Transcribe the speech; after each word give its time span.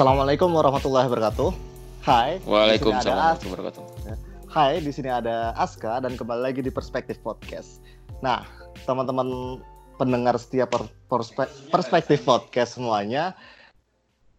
Assalamualaikum 0.00 0.56
warahmatullahi 0.56 1.12
wabarakatuh. 1.12 1.52
Hai. 2.00 2.40
Waalaikumsalam 2.48 3.36
warahmatullahi 3.36 3.52
wabarakatuh. 3.52 3.84
Hai, 4.48 4.80
di 4.80 4.96
sini 4.96 5.12
ada 5.12 5.52
Aska 5.60 6.00
dan 6.00 6.16
kembali 6.16 6.40
lagi 6.40 6.64
di 6.64 6.72
Perspektif 6.72 7.20
Podcast. 7.20 7.84
Nah, 8.24 8.48
teman-teman 8.88 9.60
pendengar 10.00 10.40
setiap 10.40 10.72
Perspektif 11.68 12.24
Podcast 12.24 12.80
semuanya, 12.80 13.36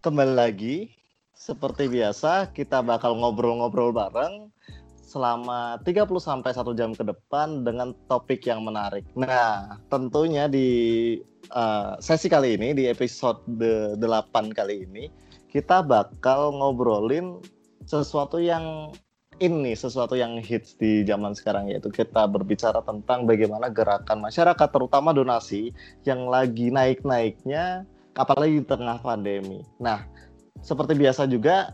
kembali 0.02 0.34
lagi 0.34 0.98
seperti 1.38 1.94
biasa 1.94 2.50
kita 2.58 2.82
bakal 2.82 3.14
ngobrol-ngobrol 3.22 3.94
bareng 3.94 4.50
selama 5.06 5.78
30 5.86 6.10
sampai 6.18 6.58
1 6.58 6.74
jam 6.74 6.98
ke 6.98 7.06
depan 7.06 7.62
dengan 7.62 7.94
topik 8.10 8.50
yang 8.50 8.66
menarik. 8.66 9.06
Nah, 9.14 9.78
tentunya 9.94 10.50
di 10.50 11.22
uh, 11.54 12.02
sesi 12.02 12.34
kali 12.34 12.58
ini 12.58 12.74
di 12.74 12.90
episode 12.90 13.46
8 14.02 14.02
kali 14.58 14.90
ini 14.90 15.30
kita 15.52 15.84
bakal 15.84 16.56
ngobrolin 16.56 17.44
sesuatu 17.84 18.40
yang 18.40 18.96
ini 19.42 19.74
sesuatu 19.74 20.14
yang 20.14 20.38
hits 20.38 20.78
di 20.78 21.02
zaman 21.04 21.34
sekarang 21.34 21.68
yaitu 21.68 21.90
kita 21.90 22.30
berbicara 22.30 22.80
tentang 22.86 23.26
bagaimana 23.26 23.68
gerakan 23.74 24.22
masyarakat 24.22 24.70
terutama 24.70 25.12
donasi 25.12 25.74
yang 26.06 26.30
lagi 26.30 26.70
naik-naiknya 26.70 27.84
apalagi 28.16 28.62
di 28.62 28.66
tengah 28.70 29.02
pandemi. 29.02 29.66
Nah, 29.82 30.06
seperti 30.62 30.94
biasa 30.94 31.26
juga 31.26 31.74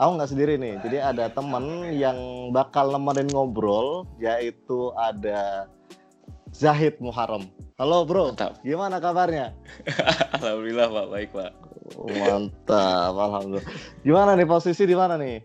aku 0.00 0.10
nggak 0.16 0.30
sendiri 0.32 0.54
nih 0.56 0.74
jadi 0.84 0.98
ada 1.12 1.28
temen 1.28 1.92
yang 1.92 2.18
bakal 2.52 2.88
nemenin 2.92 3.28
ngobrol 3.32 4.08
yaitu 4.16 4.92
ada 4.96 5.68
Zahid 6.52 6.96
Muharram 6.98 7.46
halo 7.78 8.02
bro 8.08 8.32
mantap 8.32 8.58
gimana 8.64 8.98
kabarnya 8.98 9.54
alhamdulillah 10.36 10.86
pak 10.90 11.06
baik 11.12 11.30
pak 11.30 11.52
mantap 12.10 13.14
alhamdulillah 13.14 13.68
gimana 14.02 14.30
nih 14.34 14.48
posisi 14.48 14.82
di 14.88 14.96
mana 14.96 15.14
nih 15.20 15.44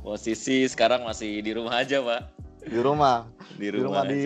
posisi 0.00 0.66
sekarang 0.66 1.04
masih 1.04 1.40
di 1.44 1.52
rumah 1.54 1.80
aja 1.80 2.00
pak 2.00 2.32
di 2.66 2.78
rumah 2.80 3.28
di 3.56 3.68
rumah, 3.72 3.78
di, 3.78 3.80
rumah 3.80 4.02
di 4.08 4.22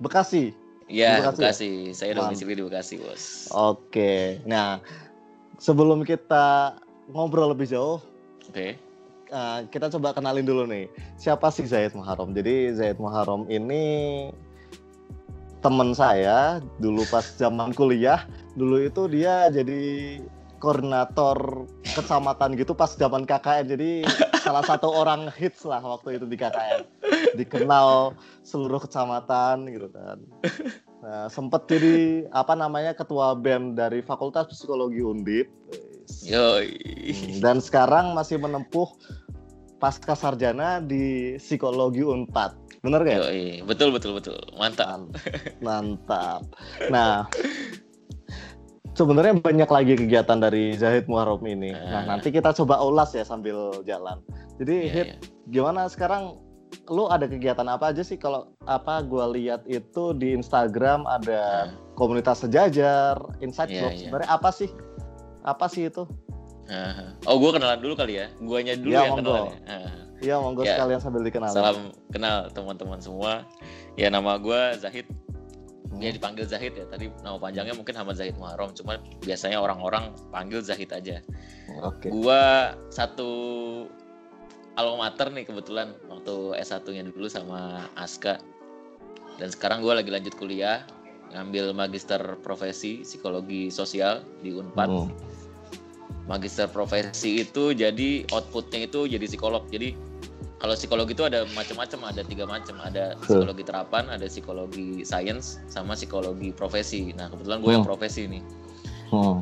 Bekasi 0.00 0.44
Iya, 0.90 1.22
Bekasi. 1.22 1.38
Bekasi. 1.38 1.70
Ya? 1.70 1.94
Saya 1.94 2.12
domisili 2.18 2.58
di 2.58 2.66
Bekasi, 2.66 2.98
Bos. 2.98 3.46
Oke. 3.54 4.42
Nah, 4.42 4.82
sebelum 5.62 6.02
kita 6.02 6.74
ngobrol 7.14 7.54
lebih 7.54 7.70
jauh, 7.70 8.02
Oke. 8.50 8.50
Okay. 8.50 8.70
Uh, 9.30 9.62
kita 9.70 9.86
coba 9.94 10.10
kenalin 10.10 10.42
dulu 10.42 10.66
nih. 10.66 10.90
Siapa 11.14 11.54
sih 11.54 11.62
Zaid 11.62 11.94
Muharram? 11.94 12.34
Jadi 12.34 12.74
Zaid 12.74 12.98
Muharram 12.98 13.46
ini 13.46 14.26
teman 15.60 15.92
saya 15.92 16.60
dulu 16.80 17.04
pas 17.08 17.24
zaman 17.36 17.72
kuliah. 17.76 18.24
Dulu 18.56 18.84
itu 18.84 19.06
dia 19.08 19.48
jadi 19.52 20.18
koordinator 20.60 21.64
kecamatan 21.96 22.56
gitu 22.56 22.76
pas 22.76 22.92
zaman 22.92 23.24
KKN. 23.24 23.64
Jadi 23.72 23.90
salah 24.44 24.64
satu 24.64 24.92
orang 24.92 25.32
hits 25.36 25.64
lah 25.64 25.80
waktu 25.80 26.20
itu 26.20 26.28
di 26.28 26.36
KKN. 26.36 26.82
Dikenal 27.36 28.16
seluruh 28.44 28.80
kecamatan 28.84 29.68
gitu 29.72 29.88
kan. 29.92 30.18
Nah, 31.00 31.32
sempet 31.32 31.64
jadi 31.64 32.28
apa 32.36 32.52
namanya 32.52 32.92
ketua 32.92 33.32
BEM 33.32 33.72
dari 33.72 34.04
Fakultas 34.04 34.52
Psikologi 34.52 35.00
Undip 35.00 35.48
Yoi. 36.28 36.76
Dan 37.40 37.64
sekarang 37.64 38.12
masih 38.12 38.36
menempuh 38.36 38.84
pasca 39.80 40.12
sarjana 40.12 40.84
di 40.84 41.36
psikologi 41.40 42.04
Unpad. 42.04 42.59
Bener 42.80 43.00
gak? 43.04 43.16
Yoi. 43.28 43.60
Betul 43.68 43.92
betul 43.92 44.16
betul. 44.16 44.40
Mantap. 44.56 45.12
Mantap. 45.60 46.48
Nah, 46.88 47.28
sebenarnya 48.96 49.36
banyak 49.36 49.68
lagi 49.68 49.94
kegiatan 50.00 50.40
dari 50.40 50.72
Zahid 50.80 51.04
Muharram 51.04 51.44
ini. 51.44 51.76
Nah, 51.76 52.08
nanti 52.08 52.32
kita 52.32 52.56
coba 52.56 52.80
ulas 52.80 53.12
ya 53.12 53.24
sambil 53.24 53.84
jalan. 53.84 54.24
Jadi, 54.56 54.76
yeah, 54.88 54.92
Hit, 54.92 55.06
yeah. 55.06 55.18
gimana 55.52 55.92
sekarang 55.92 56.40
lu 56.88 57.10
ada 57.10 57.26
kegiatan 57.26 57.66
apa 57.66 57.90
aja 57.90 58.00
sih 58.00 58.14
kalau 58.14 58.54
apa 58.70 59.02
gue 59.02 59.24
lihat 59.42 59.66
itu 59.66 60.14
di 60.14 60.32
Instagram 60.32 61.02
ada 61.04 61.68
uh. 61.68 61.94
komunitas 62.00 62.40
sejajar, 62.46 63.20
Inside 63.44 63.68
yeah, 63.68 63.80
Club. 63.84 63.92
Yeah. 63.92 64.00
Sebenarnya 64.08 64.30
apa 64.32 64.50
sih 64.56 64.68
apa 65.44 65.66
sih 65.68 65.92
itu? 65.92 66.08
Uh, 66.70 67.12
oh, 67.26 67.36
gue 67.42 67.50
kenalan 67.58 67.82
dulu 67.82 67.98
kali 67.98 68.22
ya. 68.22 68.26
Guanya 68.40 68.78
dulu 68.78 68.94
ya, 68.94 69.04
yang 69.10 69.18
kenalan 69.18 69.44
ya. 69.52 69.60
Iya, 70.20 70.36
monggo 70.36 70.62
ya, 70.62 70.76
sekalian 70.76 71.00
sambil 71.00 71.24
dikenal. 71.24 71.48
Salam 71.48 71.96
kenal 72.12 72.52
teman-teman 72.52 73.00
semua. 73.00 73.48
Ya 73.96 74.12
nama 74.12 74.36
gue 74.36 74.76
Zahid. 74.76 75.08
Hmm. 75.88 75.98
Ya 75.98 76.12
dipanggil 76.12 76.44
Zahid 76.44 76.76
ya. 76.76 76.84
Tadi 76.86 77.08
nama 77.24 77.40
panjangnya 77.40 77.72
mungkin 77.72 77.96
Hamad 77.96 78.20
Zahid 78.20 78.36
Muharram, 78.36 78.76
cuma 78.76 79.00
biasanya 79.24 79.58
orang-orang 79.58 80.12
panggil 80.28 80.60
Zahid 80.60 80.92
aja. 80.92 81.24
Oke. 81.80 82.06
Okay. 82.06 82.10
Gue 82.12 82.42
satu 82.92 83.30
alma 84.76 85.08
mater 85.08 85.32
nih 85.32 85.48
kebetulan 85.48 85.96
waktu 86.06 86.56
S1-nya 86.60 87.08
dulu 87.10 87.26
sama 87.26 87.88
Aska. 87.96 88.38
Dan 89.40 89.48
sekarang 89.48 89.80
gue 89.80 89.96
lagi 89.96 90.12
lanjut 90.12 90.36
kuliah 90.36 90.84
ngambil 91.32 91.72
magister 91.72 92.20
profesi 92.44 93.00
psikologi 93.06 93.72
sosial 93.72 94.20
di 94.44 94.52
Unpad. 94.52 94.88
Hmm. 94.88 95.08
Magister 96.28 96.68
profesi 96.70 97.42
itu 97.42 97.72
jadi 97.74 98.28
outputnya 98.30 98.86
itu 98.86 99.08
jadi 99.08 99.24
psikolog. 99.26 99.66
Jadi 99.72 100.09
kalau 100.60 100.76
psikologi 100.76 101.16
itu 101.16 101.24
ada 101.24 101.48
macam-macam, 101.56 102.12
ada 102.12 102.20
tiga 102.20 102.44
macam. 102.44 102.76
Ada 102.84 103.16
psikologi 103.16 103.64
terapan, 103.64 104.04
ada 104.12 104.28
psikologi 104.28 105.02
sains, 105.08 105.56
sama 105.72 105.96
psikologi 105.96 106.52
profesi. 106.52 107.16
Nah 107.16 107.32
kebetulan 107.32 107.64
gue 107.64 107.70
hmm. 107.72 107.76
yang 107.80 107.86
profesi 107.88 108.22
nih. 108.28 108.42
Hmm. 109.08 109.40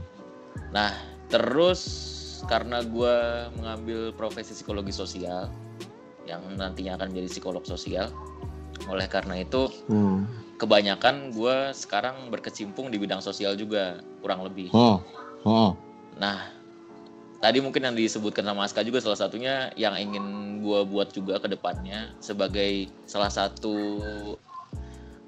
Nah 0.71 0.95
terus 1.27 1.83
karena 2.47 2.87
gue 2.87 3.17
mengambil 3.59 4.15
profesi 4.15 4.55
psikologi 4.55 4.95
sosial 4.95 5.51
yang 6.25 6.41
nantinya 6.55 6.95
akan 6.95 7.11
menjadi 7.11 7.29
psikolog 7.35 7.67
sosial, 7.67 8.15
oleh 8.87 9.11
karena 9.11 9.43
itu 9.43 9.67
hmm 9.91 10.39
kebanyakan 10.59 11.31
gue 11.33 11.71
sekarang 11.71 12.35
berkecimpung 12.35 12.91
di 12.91 12.99
bidang 12.99 13.23
sosial 13.23 13.55
juga 13.55 14.03
kurang 14.21 14.43
lebih. 14.43 14.69
Hmm. 14.75 14.99
Nah, 16.19 16.51
tadi 17.39 17.59
mungkin 17.63 17.87
yang 17.87 17.95
disebutkan 17.95 18.43
sama 18.47 18.67
Aska 18.67 18.83
juga 18.83 18.99
salah 18.99 19.19
satunya 19.19 19.71
yang 19.79 19.95
ingin 19.95 20.59
gue 20.63 20.81
buat 20.87 21.15
juga 21.15 21.39
ke 21.39 21.49
depannya 21.51 22.13
sebagai 22.19 22.91
salah 23.07 23.31
satu 23.31 24.03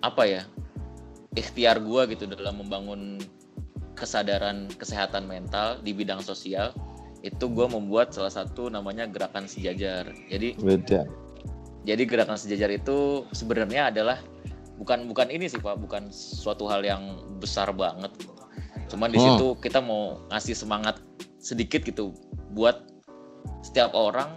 apa 0.02 0.22
ya 0.26 0.42
ikhtiar 1.38 1.78
gue 1.78 2.02
gitu 2.10 2.26
dalam 2.26 2.58
membangun 2.58 3.22
kesadaran 3.94 4.66
kesehatan 4.80 5.28
mental 5.28 5.78
di 5.84 5.94
bidang 5.94 6.24
sosial 6.24 6.74
itu 7.20 7.52
gue 7.52 7.66
membuat 7.68 8.16
salah 8.16 8.32
satu 8.32 8.72
namanya 8.72 9.04
gerakan 9.04 9.44
sejajar. 9.44 10.08
Jadi 10.32 10.56
beda. 10.56 11.04
Jadi 11.84 12.02
gerakan 12.08 12.40
sejajar 12.40 12.72
itu 12.72 13.28
sebenarnya 13.36 13.92
adalah 13.92 14.16
bukan 14.80 15.04
bukan 15.04 15.28
ini 15.28 15.44
sih 15.44 15.60
pak 15.60 15.76
bukan 15.76 16.08
suatu 16.08 16.64
hal 16.64 16.80
yang 16.80 17.20
besar 17.36 17.68
banget 17.76 18.08
cuman 18.88 19.12
di 19.12 19.20
hmm. 19.20 19.36
situ 19.36 19.46
kita 19.60 19.84
mau 19.84 20.16
ngasih 20.32 20.56
semangat 20.56 20.96
sedikit 21.40 21.82
gitu 21.82 22.12
buat 22.52 22.84
setiap 23.64 23.96
orang 23.96 24.36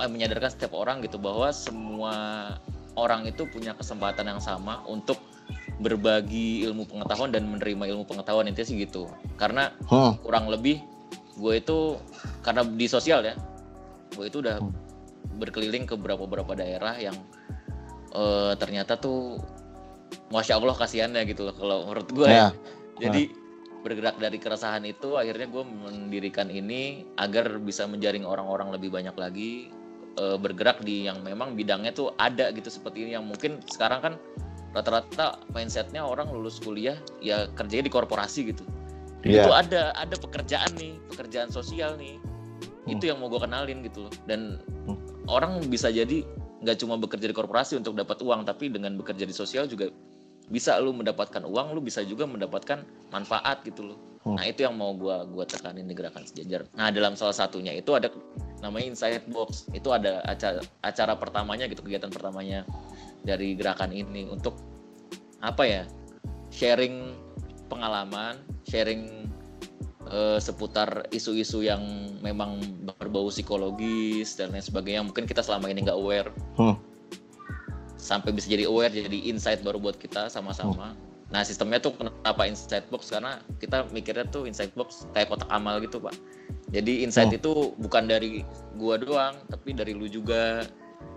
eh, 0.00 0.08
menyadarkan 0.08 0.48
setiap 0.48 0.72
orang 0.72 1.04
gitu 1.04 1.20
bahwa 1.20 1.52
semua 1.52 2.14
orang 2.96 3.28
itu 3.28 3.44
punya 3.48 3.76
kesempatan 3.76 4.28
yang 4.28 4.40
sama 4.40 4.80
untuk 4.88 5.20
berbagi 5.80 6.64
ilmu 6.64 6.88
pengetahuan 6.88 7.32
dan 7.32 7.48
menerima 7.48 7.92
ilmu 7.92 8.04
pengetahuan 8.08 8.48
intinya 8.48 8.68
sih 8.68 8.76
gitu 8.80 9.12
karena 9.36 9.72
hmm. 9.88 10.24
kurang 10.24 10.48
lebih 10.48 10.80
gue 11.36 11.54
itu 11.58 11.96
karena 12.44 12.62
di 12.64 12.86
sosial 12.86 13.24
ya 13.24 13.34
gue 14.14 14.24
itu 14.28 14.44
udah 14.44 14.60
hmm. 14.60 14.72
berkeliling 15.40 15.84
ke 15.88 15.96
beberapa 15.96 16.24
beberapa 16.28 16.52
daerah 16.56 16.94
yang 17.00 17.16
uh, 18.12 18.52
ternyata 18.56 19.00
tuh 19.00 19.40
masya 20.28 20.60
allah 20.60 20.76
kasihannya 20.76 21.24
gitu 21.28 21.48
loh 21.48 21.54
kalau 21.56 21.76
menurut 21.88 22.08
gue 22.12 22.28
ya. 22.28 22.36
ya. 22.36 22.48
Jadi 23.08 23.41
bergerak 23.82 24.16
dari 24.16 24.38
keresahan 24.38 24.86
itu 24.86 25.18
akhirnya 25.18 25.50
gue 25.50 25.64
mendirikan 25.66 26.46
ini 26.48 27.02
agar 27.18 27.58
bisa 27.58 27.84
menjaring 27.84 28.22
orang-orang 28.22 28.70
lebih 28.70 28.94
banyak 28.94 29.14
lagi 29.18 29.68
e, 30.16 30.24
bergerak 30.38 30.80
di 30.86 31.10
yang 31.10 31.20
memang 31.26 31.58
bidangnya 31.58 31.90
tuh 31.90 32.14
ada 32.16 32.54
gitu 32.54 32.70
seperti 32.70 33.04
ini 33.04 33.18
yang 33.18 33.26
mungkin 33.26 33.58
sekarang 33.66 34.00
kan 34.00 34.14
rata-rata 34.72 35.42
mindsetnya 35.52 36.00
orang 36.00 36.32
lulus 36.32 36.56
kuliah 36.62 36.96
ya 37.20 37.50
kerjanya 37.58 37.90
di 37.90 37.92
korporasi 37.92 38.54
gitu. 38.54 38.64
Yeah. 39.22 39.46
Itu 39.46 39.50
ada 39.52 39.92
ada 39.94 40.16
pekerjaan 40.16 40.72
nih, 40.78 40.96
pekerjaan 41.12 41.52
sosial 41.52 41.94
nih. 42.00 42.16
Hmm. 42.18 42.94
Itu 42.98 43.12
yang 43.12 43.20
mau 43.20 43.28
gue 43.28 43.38
kenalin 43.38 43.84
gitu 43.84 44.08
loh. 44.08 44.14
Dan 44.24 44.58
hmm. 44.88 45.28
orang 45.28 45.60
bisa 45.68 45.92
jadi 45.92 46.24
nggak 46.62 46.78
cuma 46.78 46.94
bekerja 46.96 47.26
di 47.26 47.34
korporasi 47.34 47.74
untuk 47.78 47.98
dapat 47.98 48.22
uang 48.22 48.46
tapi 48.46 48.70
dengan 48.70 48.94
bekerja 48.94 49.26
di 49.26 49.34
sosial 49.34 49.66
juga 49.66 49.90
bisa 50.52 50.76
lu 50.76 50.92
mendapatkan 50.92 51.40
uang 51.48 51.72
lu 51.72 51.80
bisa 51.80 52.04
juga 52.04 52.28
mendapatkan 52.28 52.84
manfaat 53.08 53.64
gitu 53.64 53.88
loh 53.88 53.98
hmm. 54.28 54.36
nah 54.36 54.44
itu 54.44 54.68
yang 54.68 54.76
mau 54.76 54.92
gua 54.92 55.24
gua 55.24 55.48
tekanin 55.48 55.88
di 55.88 55.96
gerakan 55.96 56.28
sejajar 56.28 56.68
nah 56.76 56.92
dalam 56.92 57.16
salah 57.16 57.32
satunya 57.32 57.72
itu 57.72 57.96
ada 57.96 58.12
namanya 58.60 58.92
inside 58.92 59.24
box 59.32 59.66
itu 59.72 59.88
ada 59.88 60.20
acara 60.28 60.60
acara 60.84 61.16
pertamanya 61.16 61.64
gitu 61.72 61.80
kegiatan 61.80 62.12
pertamanya 62.12 62.68
dari 63.24 63.56
gerakan 63.56 63.96
ini 63.96 64.28
untuk 64.28 64.60
apa 65.40 65.64
ya 65.64 65.82
sharing 66.52 67.16
pengalaman 67.72 68.36
sharing 68.68 69.32
eh, 70.12 70.38
seputar 70.38 71.08
isu-isu 71.16 71.64
yang 71.64 71.80
memang 72.20 72.60
berbau 73.00 73.32
psikologis 73.32 74.36
dan 74.36 74.52
lain 74.52 74.62
sebagainya 74.62 75.02
mungkin 75.02 75.24
kita 75.24 75.40
selama 75.40 75.72
ini 75.72 75.88
nggak 75.88 75.96
aware 75.96 76.28
Hmm. 76.60 76.76
Sampai 78.02 78.34
bisa 78.34 78.50
jadi 78.50 78.66
aware 78.66 78.90
jadi 78.90 79.14
insight 79.24 79.62
baru 79.62 79.78
buat 79.78 79.94
kita 79.94 80.26
sama-sama 80.26 80.98
nah 81.30 81.40
sistemnya 81.40 81.78
tuh 81.78 81.94
kenapa 81.94 82.44
insight 82.44 82.84
box 82.90 83.08
karena 83.08 83.38
kita 83.56 83.86
mikirnya 83.88 84.26
tuh 84.26 84.44
insight 84.44 84.74
box 84.74 85.06
kayak 85.10 85.30
kotak 85.30 85.48
amal 85.48 85.78
gitu 85.78 85.96
pak 85.96 86.12
jadi 86.68 87.06
insight 87.06 87.30
Hmm. 87.30 87.38
itu 87.38 87.52
bukan 87.78 88.04
dari 88.04 88.42
gua 88.74 88.98
doang 88.98 89.38
tapi 89.46 89.72
dari 89.72 89.94
lu 89.94 90.04
juga 90.04 90.66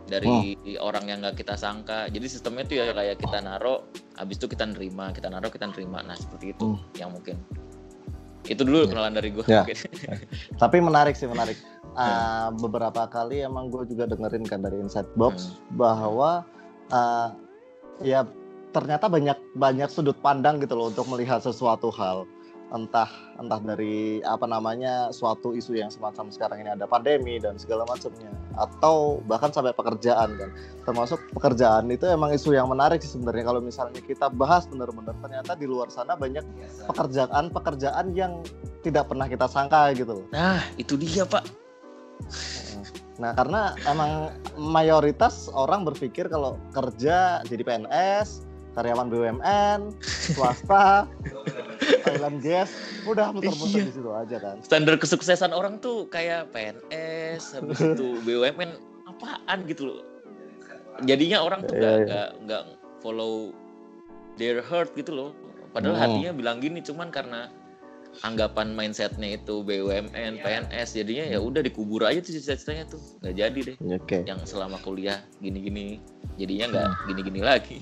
dari 0.05 0.53
orang 0.77 1.09
yang 1.09 1.19
nggak 1.19 1.35
kita 1.35 1.57
sangka 1.57 2.07
jadi 2.07 2.23
sistemnya 2.25 2.63
tuh 2.63 2.77
ya 2.77 2.93
kayak 2.93 3.17
kita 3.17 3.41
naro 3.41 3.89
habis 4.15 4.37
itu 4.37 4.45
kita 4.45 4.63
nerima 4.63 5.09
kita 5.09 5.27
naro 5.27 5.49
kita 5.49 5.65
nerima 5.67 5.99
nah 5.99 6.15
seperti 6.15 6.53
itu 6.53 6.63
Hmm. 6.63 6.79
yang 6.95 7.09
mungkin 7.09 7.35
itu 8.45 8.61
dulu 8.61 8.85
Ya. 8.85 8.87
kenalan 8.87 9.13
dari 9.15 9.29
gua 9.33 9.43
Ya. 9.43 9.65
Tapi 10.61 10.77
menarik 10.77 11.17
sih 11.17 11.25
menarik. 11.25 11.57
Ah, 11.97 12.53
beberapa 12.53 13.07
kali 13.07 13.41
emang 13.41 13.71
gue 13.71 13.87
juga 13.87 14.05
dengerin 14.05 14.43
kan 14.43 14.59
dari 14.59 14.77
Inside 14.77 15.09
Box 15.15 15.55
bahwa 15.71 16.43
ah, 16.91 17.33
ya 18.03 18.27
ternyata 18.75 19.07
banyak 19.07 19.39
banyak 19.55 19.87
sudut 19.87 20.19
pandang 20.19 20.59
gitu 20.59 20.75
loh 20.75 20.91
untuk 20.91 21.07
melihat 21.07 21.39
sesuatu 21.39 21.87
hal. 21.95 22.27
Entah 22.73 23.07
entah 23.37 23.61
dari 23.61 24.19
apa 24.25 24.49
namanya 24.49 25.13
suatu 25.13 25.53
isu 25.53 25.77
yang 25.77 25.93
semacam 25.93 26.33
sekarang 26.33 26.65
ini 26.65 26.73
ada 26.73 26.89
pandemi 26.89 27.37
dan 27.37 27.61
segala 27.61 27.85
macamnya 27.85 28.33
atau 28.57 29.21
bahkan 29.29 29.53
sampai 29.53 29.71
pekerjaan 29.71 30.33
kan. 30.35 30.49
Termasuk 30.83 31.21
pekerjaan 31.37 31.87
itu 31.93 32.09
emang 32.09 32.33
isu 32.33 32.57
yang 32.57 32.67
menarik 32.67 32.99
sih 32.99 33.15
sebenarnya 33.15 33.45
kalau 33.47 33.61
misalnya 33.61 34.01
kita 34.01 34.27
bahas 34.33 34.65
benar-benar 34.65 35.13
ternyata 35.23 35.53
di 35.55 35.69
luar 35.69 35.93
sana 35.93 36.17
banyak 36.17 36.43
pekerjaan-pekerjaan 36.89 38.11
yang 38.17 38.41
tidak 38.81 39.07
pernah 39.07 39.29
kita 39.29 39.45
sangka 39.49 39.93
gitu 39.97 40.21
loh. 40.21 40.27
nah 40.33 40.61
itu 40.77 40.93
dia 40.97 41.25
pak 41.25 41.45
Nah, 43.15 43.31
karena 43.33 43.61
emang 43.85 44.27
mayoritas 44.55 45.47
orang 45.49 45.83
berpikir 45.83 46.27
kalau 46.27 46.59
kerja 46.69 47.39
jadi 47.43 47.63
PNS, 47.63 48.43
karyawan 48.73 49.07
BUMN, 49.07 49.79
swasta, 50.03 51.07
Thailand 52.03 52.39
Gas, 52.39 52.75
udah 53.05 53.31
muter-muter 53.31 53.79
Iya. 53.79 53.87
di 53.87 53.93
situ 53.93 54.11
aja 54.11 54.37
kan. 54.37 54.55
standar 54.61 54.95
kesuksesan 54.95 55.51
orang 55.51 55.79
tuh 55.79 56.07
kayak 56.07 56.51
PNS 56.51 57.55
habis 57.55 57.79
itu 57.79 58.19
BUMN 58.21 58.75
apaan 59.05 59.63
gitu 59.63 59.87
loh 59.87 59.99
jadinya 61.01 61.39
orang 61.39 61.63
tuh 61.63 61.71
Iya, 61.71 61.79
nggak 61.79 61.93
iya. 61.93 62.03
nggak 62.05 62.29
nggak 62.43 62.63
follow 62.99 63.55
their 64.35 64.59
heart 64.59 64.91
gitu 64.93 65.11
loh 65.11 65.29
padahal 65.71 65.93
Hmm. 65.93 66.03
hatinya 66.03 66.31
bilang 66.33 66.57
gini 66.57 66.79
cuman 66.79 67.07
karena 67.09 67.47
anggapan 68.21 68.71
mindsetnya 68.71 69.35
itu 69.35 69.59
BUMN 69.59 70.39
PNS 70.39 70.89
jadinya 70.93 71.25
ya 71.27 71.39
udah 71.39 71.59
dikubur 71.59 72.03
aja 72.03 72.19
tuh 72.19 72.31
cita-citanya 72.31 72.87
tuh 72.87 73.01
nggak 73.19 73.35
jadi 73.35 73.59
deh 73.65 73.77
Oke. 73.91 74.17
yang 74.23 74.39
selama 74.41 74.79
kuliah 74.79 75.19
gini-gini 75.37 75.99
jadinya 76.35 76.65
nggak 76.69 76.87
Hmm. 76.87 77.03
gini-gini 77.05 77.41
lagi 77.41 77.79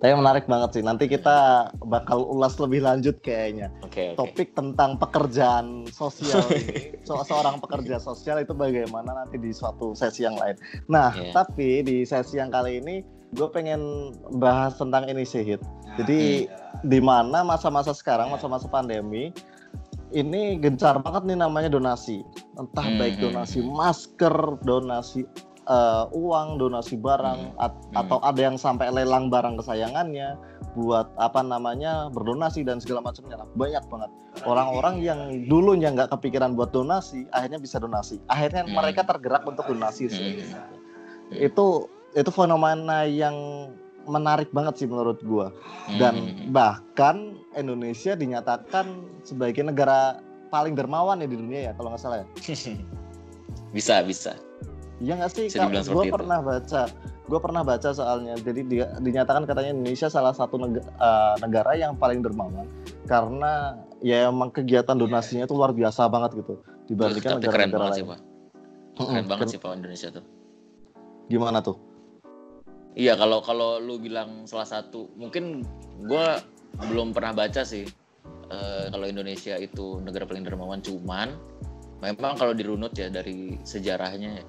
Tapi 0.00 0.16
menarik 0.16 0.48
banget 0.48 0.72
sih. 0.72 0.80
Nanti 0.80 1.04
kita 1.04 1.68
bakal 1.84 2.24
ulas 2.24 2.56
lebih 2.56 2.80
lanjut 2.80 3.20
kayaknya. 3.20 3.68
oke 3.82 4.14
oke 4.14 4.16
Topik 4.16 4.56
tentang 4.56 4.96
pekerjaan 4.96 5.84
sosial 5.86 6.40
ini. 6.56 6.96
So- 7.04 7.20
seorang 7.20 7.60
pekerja 7.60 8.00
sosial 8.00 8.40
itu 8.40 8.56
bagaimana 8.56 9.12
nanti 9.14 9.36
di 9.36 9.52
suatu 9.52 9.92
sesi 9.92 10.24
yang 10.24 10.32
lain. 10.34 10.56
Nah, 10.88 11.12
Iya. 11.12 11.36
tapi 11.36 11.84
di 11.84 11.96
sesi 12.02 12.40
yang 12.40 12.48
kali 12.48 12.80
ini 12.80 13.04
gue 13.30 13.48
pengen 13.54 14.12
bahas 14.38 14.74
tentang 14.74 15.06
ini 15.06 15.22
sih 15.22 15.42
Hit. 15.46 15.62
Jadi 15.98 16.50
di 16.86 17.00
mana 17.02 17.42
masa-masa 17.42 17.90
sekarang, 17.94 18.30
masa-masa 18.30 18.66
pandemi, 18.70 19.34
ini 20.10 20.58
gencar 20.58 20.98
banget 21.02 21.26
nih 21.30 21.38
namanya 21.38 21.70
donasi. 21.70 22.22
Entah 22.58 22.86
Hmm, 22.86 22.98
baik 22.98 23.18
hmm, 23.18 23.24
donasi 23.30 23.58
masker, 23.62 24.34
donasi 24.66 25.22
eh, 25.70 26.04
uang, 26.10 26.58
donasi 26.58 26.98
barang, 26.98 27.54
at- 27.62 27.74
hmm. 27.94 28.00
atau 28.06 28.18
ada 28.26 28.40
yang 28.42 28.58
sampai 28.58 28.90
lelang 28.90 29.30
barang 29.30 29.62
kesayangannya 29.62 30.34
buat 30.74 31.10
apa 31.18 31.42
namanya 31.42 32.10
berdonasi 32.10 32.66
dan 32.66 32.82
segala 32.82 33.06
macamnya. 33.06 33.38
Banyak 33.54 33.84
banget 33.86 34.10
orang-orang 34.46 35.02
yang 35.02 35.20
dulunya 35.46 35.90
nggak 35.94 36.10
kepikiran 36.10 36.58
buat 36.58 36.74
donasi, 36.74 37.26
akhirnya 37.30 37.58
bisa 37.62 37.78
donasi. 37.78 38.18
Akhirnya 38.26 38.66
Hmm. 38.66 38.74
mereka 38.78 39.06
tergerak 39.06 39.46
untuk 39.46 39.66
donasi 39.70 40.10
sih. 40.10 40.42
Hmm. 40.50 41.38
Itu 41.38 41.86
itu 42.12 42.30
fenomena 42.30 43.04
yang 43.04 43.34
menarik 44.04 44.50
banget 44.50 44.80
sih 44.80 44.88
menurut 44.88 45.20
gua 45.22 45.54
dan 46.00 46.14
Hmm. 46.16 46.50
bahkan 46.50 47.16
Indonesia 47.52 48.14
dinyatakan 48.14 48.86
sebagai 49.22 49.62
negara 49.62 50.18
paling 50.48 50.74
dermawan 50.74 51.22
ya 51.22 51.28
di 51.28 51.36
dunia 51.36 51.60
ya 51.70 51.72
kalau 51.74 51.94
nggak 51.94 52.02
salah 52.02 52.18
ya. 52.22 52.26
bisa 53.76 54.02
bisa 54.02 54.34
Iya 55.00 55.16
nggak 55.16 55.32
sih? 55.32 55.48
Gue 55.88 56.12
pernah 56.12 56.44
baca, 56.44 56.92
gue 57.24 57.40
pernah 57.40 57.64
baca 57.64 57.88
soalnya. 57.88 58.36
Jadi 58.36 58.68
dia, 58.68 58.92
dinyatakan 59.00 59.48
katanya 59.48 59.72
Indonesia 59.72 60.12
salah 60.12 60.36
satu 60.36 60.60
neg- 60.60 60.84
eh, 60.84 61.34
negara 61.40 61.72
yang 61.72 61.96
paling 61.96 62.20
dermawan 62.20 62.68
karena 63.08 63.80
ya 64.04 64.28
emang 64.28 64.52
kegiatan 64.52 64.92
donasinya 64.92 65.48
itu 65.48 65.56
luar 65.56 65.72
biasa 65.72 66.04
banget 66.06 66.44
gitu 66.44 66.60
dibandingkan 66.84 67.40
negara-negara 67.40 67.80
banget 67.80 67.96
sih 67.96 68.04
lain. 68.04 68.12
pak 68.12 68.20
keren 69.00 69.24
banget 69.24 69.46
sih 69.48 69.58
pak 69.58 69.70
Indonesia 69.72 70.08
tuh 70.12 70.24
Gimana 71.32 71.58
tuh? 71.64 71.76
Iya 72.98 73.14
kalau 73.14 73.38
kalau 73.40 73.78
lu 73.78 74.02
bilang 74.02 74.44
salah 74.50 74.66
satu 74.66 75.06
mungkin 75.14 75.62
gua 76.10 76.42
belum 76.90 77.14
pernah 77.14 77.30
baca 77.34 77.62
sih 77.62 77.86
eh, 78.50 78.84
kalau 78.90 79.06
Indonesia 79.06 79.54
itu 79.58 80.02
negara 80.02 80.26
paling 80.26 80.42
dermawan 80.42 80.82
cuman 80.82 81.34
memang 82.02 82.34
kalau 82.34 82.56
dirunut 82.56 82.96
ya 82.96 83.12
dari 83.12 83.60
sejarahnya 83.62 84.40
ya, 84.40 84.44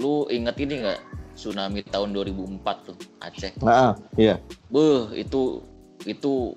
lu 0.00 0.26
inget 0.32 0.56
ini 0.58 0.82
nggak 0.82 1.00
tsunami 1.36 1.84
tahun 1.90 2.14
2004 2.16 2.86
tuh 2.88 2.96
Aceh 3.20 3.52
Nah, 3.62 3.94
iya. 4.18 4.40
Beuh 4.70 5.10
itu 5.14 5.62
itu 6.08 6.54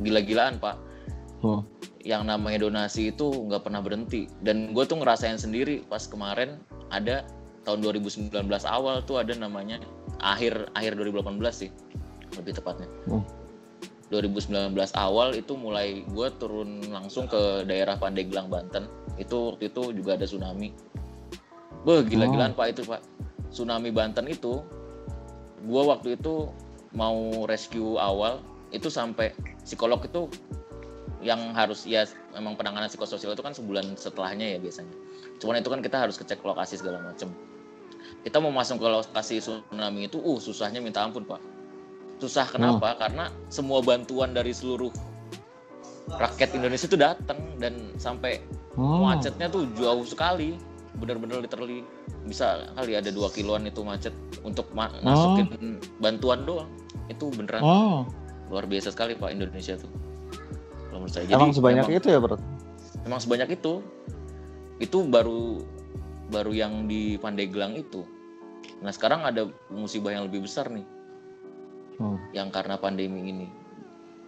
gila-gilaan 0.00 0.60
pak 0.60 0.76
Hmm. 1.44 1.60
yang 2.00 2.24
namanya 2.24 2.64
donasi 2.64 3.12
itu 3.12 3.28
nggak 3.28 3.68
pernah 3.68 3.84
berhenti 3.84 4.24
dan 4.40 4.72
gue 4.72 4.84
tuh 4.88 4.96
ngerasain 4.96 5.36
sendiri 5.36 5.84
pas 5.84 6.00
kemarin 6.08 6.56
ada 6.88 7.28
tahun 7.68 7.84
2019 7.84 8.32
awal 8.64 9.04
tuh 9.04 9.20
ada 9.20 9.36
namanya 9.36 9.76
akhir 10.20 10.70
akhir 10.72 10.96
2018 10.96 11.40
sih 11.52 11.70
lebih 12.36 12.52
tepatnya 12.56 12.88
Hmm. 13.06 13.22
2019 14.06 14.70
awal 14.94 15.34
itu 15.34 15.58
mulai 15.58 16.06
gue 16.06 16.28
turun 16.38 16.78
langsung 16.94 17.26
ke 17.26 17.66
daerah 17.66 17.98
Pandeglang 17.98 18.46
Banten 18.46 18.86
itu 19.18 19.54
waktu 19.54 19.66
itu 19.72 19.90
juga 19.90 20.14
ada 20.14 20.26
tsunami 20.26 20.70
Beuh 21.82 22.02
gila-gilaan 22.06 22.54
pak 22.54 22.66
itu 22.74 22.82
pak 22.86 23.02
tsunami 23.50 23.90
Banten 23.90 24.30
itu 24.30 24.62
gue 25.66 25.82
waktu 25.82 26.14
itu 26.14 26.50
mau 26.94 27.44
rescue 27.50 27.98
awal 27.98 28.38
itu 28.70 28.86
sampai 28.86 29.34
psikolog 29.66 29.98
itu 30.06 30.30
yang 31.24 31.50
harus 31.56 31.82
ya 31.88 32.06
memang 32.36 32.54
penanganan 32.54 32.86
psikososial 32.86 33.34
itu 33.34 33.42
kan 33.42 33.50
sebulan 33.50 33.98
setelahnya 33.98 34.56
ya 34.56 34.58
biasanya. 34.62 34.94
Cuman 35.42 35.58
itu 35.58 35.68
kan 35.72 35.80
kita 35.82 35.96
harus 36.06 36.14
kecek 36.20 36.44
lokasi 36.44 36.78
segala 36.78 37.02
macam. 37.02 37.32
Kita 38.26 38.42
mau 38.42 38.50
masuk 38.50 38.82
ke 38.82 38.88
lokasi 38.90 39.38
tsunami 39.38 40.10
itu, 40.10 40.18
uh 40.18 40.34
susahnya 40.36 40.82
minta 40.82 40.98
ampun 40.98 41.22
pak. 41.22 41.38
Susah 42.18 42.42
kenapa? 42.42 42.98
Karena 42.98 43.30
semua 43.46 43.78
bantuan 43.78 44.34
dari 44.34 44.50
seluruh 44.50 44.90
rakyat 46.10 46.58
Indonesia 46.58 46.90
itu 46.90 46.98
datang 46.98 47.38
dan 47.62 47.94
sampai 47.96 48.42
Hmm. 48.74 49.06
macetnya 49.06 49.46
tuh 49.46 49.70
jauh 49.78 50.02
sekali. 50.02 50.58
Bener-bener 50.98 51.38
literally 51.38 51.86
bisa 52.26 52.66
kali 52.74 52.98
ada 52.98 53.14
dua 53.14 53.30
kiloan 53.30 53.62
itu 53.62 53.86
macet 53.86 54.10
untuk 54.42 54.66
ma- 54.74 54.90
masukin 55.06 55.78
bantuan 56.02 56.42
doang. 56.42 56.66
Itu 57.06 57.30
beneran 57.30 57.62
Hmm. 57.62 58.10
luar 58.50 58.66
biasa 58.66 58.90
sekali 58.90 59.14
pak 59.14 59.30
Indonesia 59.30 59.78
tuh. 59.78 59.92
Kalau 60.90 60.98
menurut 60.98 61.14
saya. 61.14 61.30
Emang 61.30 61.54
sebanyak 61.54 61.84
memang- 61.84 62.00
itu 62.02 62.06
ya, 62.10 62.18
Bro? 62.18 62.36
Emang 63.04 63.20
sebanyak 63.22 63.54
itu. 63.54 63.86
Itu 64.82 65.06
baru 65.06 65.62
baru 66.26 66.50
yang 66.50 66.90
di 66.90 67.14
Pandeglang 67.16 67.78
itu. 67.78 68.02
Nah 68.82 68.92
sekarang 68.92 69.24
ada 69.24 69.48
musibah 69.72 70.12
yang 70.12 70.28
lebih 70.28 70.44
besar 70.44 70.68
nih, 70.68 70.84
Hmm. 71.96 72.20
yang 72.36 72.52
karena 72.52 72.76
pandemi 72.76 73.32
ini, 73.32 73.48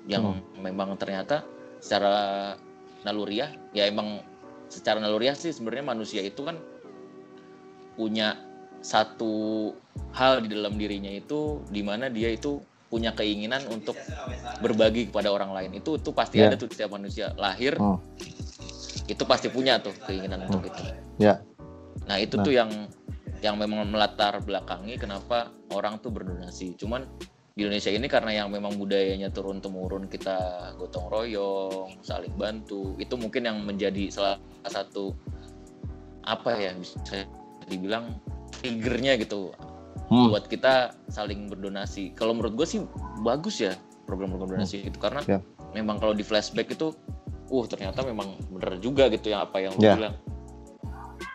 yang 0.08 0.40
memang 0.56 0.96
ternyata 0.96 1.44
secara 1.78 2.56
naluriah, 3.04 3.52
ya 3.76 3.84
emang 3.84 4.24
secara 4.72 5.00
naluriah 5.00 5.36
sih 5.36 5.52
sebenarnya 5.52 5.92
manusia 5.92 6.24
itu 6.24 6.44
kan 6.48 6.56
punya 7.92 8.40
satu 8.80 9.74
hal 10.14 10.40
di 10.46 10.54
dalam 10.54 10.78
dirinya 10.78 11.10
itu, 11.10 11.60
di 11.68 11.82
mana 11.84 12.08
dia 12.08 12.30
itu 12.32 12.62
punya 12.88 13.12
keinginan 13.12 13.68
untuk 13.68 14.00
berbagi 14.64 15.12
kepada 15.12 15.28
orang 15.28 15.52
lain. 15.52 15.70
Itu 15.76 16.00
itu 16.00 16.08
pasti 16.16 16.40
Ya. 16.40 16.48
ada 16.48 16.56
tuh 16.56 16.72
setiap 16.72 16.96
manusia 16.96 17.36
lahir 17.36 17.76
Hmm. 17.76 18.00
itu 19.04 19.24
pasti 19.28 19.52
punya 19.52 19.76
tuh 19.76 19.92
keinginan 20.08 20.48
untuk 20.48 20.68
itu. 20.72 20.82
Ya. 21.20 21.44
Nah 22.08 22.16
itu 22.16 22.40
Nah. 22.40 22.44
tuh 22.48 22.52
yang 22.56 22.70
yang 23.42 23.56
memang 23.58 23.88
melatar 23.88 24.38
belakangi 24.42 24.98
kenapa 24.98 25.52
orang 25.74 25.98
tuh 26.02 26.10
berdonasi. 26.10 26.74
Cuman 26.78 27.06
di 27.58 27.66
Indonesia 27.66 27.90
ini 27.90 28.06
karena 28.06 28.30
yang 28.38 28.54
memang 28.54 28.78
budayanya 28.78 29.34
turun 29.34 29.58
temurun 29.58 30.06
kita 30.06 30.70
gotong 30.78 31.10
royong 31.10 31.90
saling 32.06 32.30
bantu 32.38 32.94
itu 33.02 33.18
mungkin 33.18 33.50
yang 33.50 33.58
menjadi 33.66 34.14
salah 34.14 34.38
satu 34.62 35.10
apa 36.22 36.54
ya 36.54 36.70
bisa 36.78 37.26
dibilang 37.66 38.14
triggernya 38.62 39.18
gitu 39.18 39.50
hmm. 40.06 40.30
buat 40.30 40.46
kita 40.46 40.94
saling 41.10 41.50
berdonasi 41.50 42.14
kalau 42.14 42.38
menurut 42.38 42.62
gue 42.62 42.66
sih 42.78 42.80
bagus 43.26 43.58
ya 43.58 43.74
program-program 44.06 44.54
donasi 44.54 44.86
hmm. 44.86 44.94
itu 44.94 44.98
karena 45.02 45.20
yeah. 45.26 45.42
memang 45.74 45.98
kalau 45.98 46.14
di 46.14 46.22
flashback 46.22 46.70
itu 46.70 46.94
uh 47.50 47.64
ternyata 47.66 48.06
memang 48.06 48.38
bener 48.54 48.78
juga 48.78 49.10
gitu 49.10 49.34
ya 49.34 49.42
apa 49.42 49.66
yang 49.66 49.74
lu 49.74 49.82
yeah. 49.82 49.96
bilang 49.98 50.14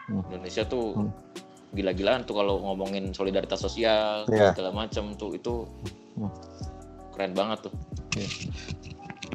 hmm. 0.07 0.24
Indonesia 0.31 0.63
tuh 0.63 0.95
hmm. 0.95 1.12
Gila-gilaan 1.73 2.21
tuh 2.23 2.37
kalau 2.37 2.61
ngomongin 2.61 3.11
solidaritas 3.11 3.59
sosial 3.59 4.29
yeah. 4.29 4.53
segala 4.53 4.71
macam 4.71 5.17
tuh 5.17 5.33
itu 5.33 5.65
Hmm. 6.17 6.31
Keren 7.13 7.33
banget 7.37 7.69
tuh. 7.69 7.73
Iya. 8.17 8.29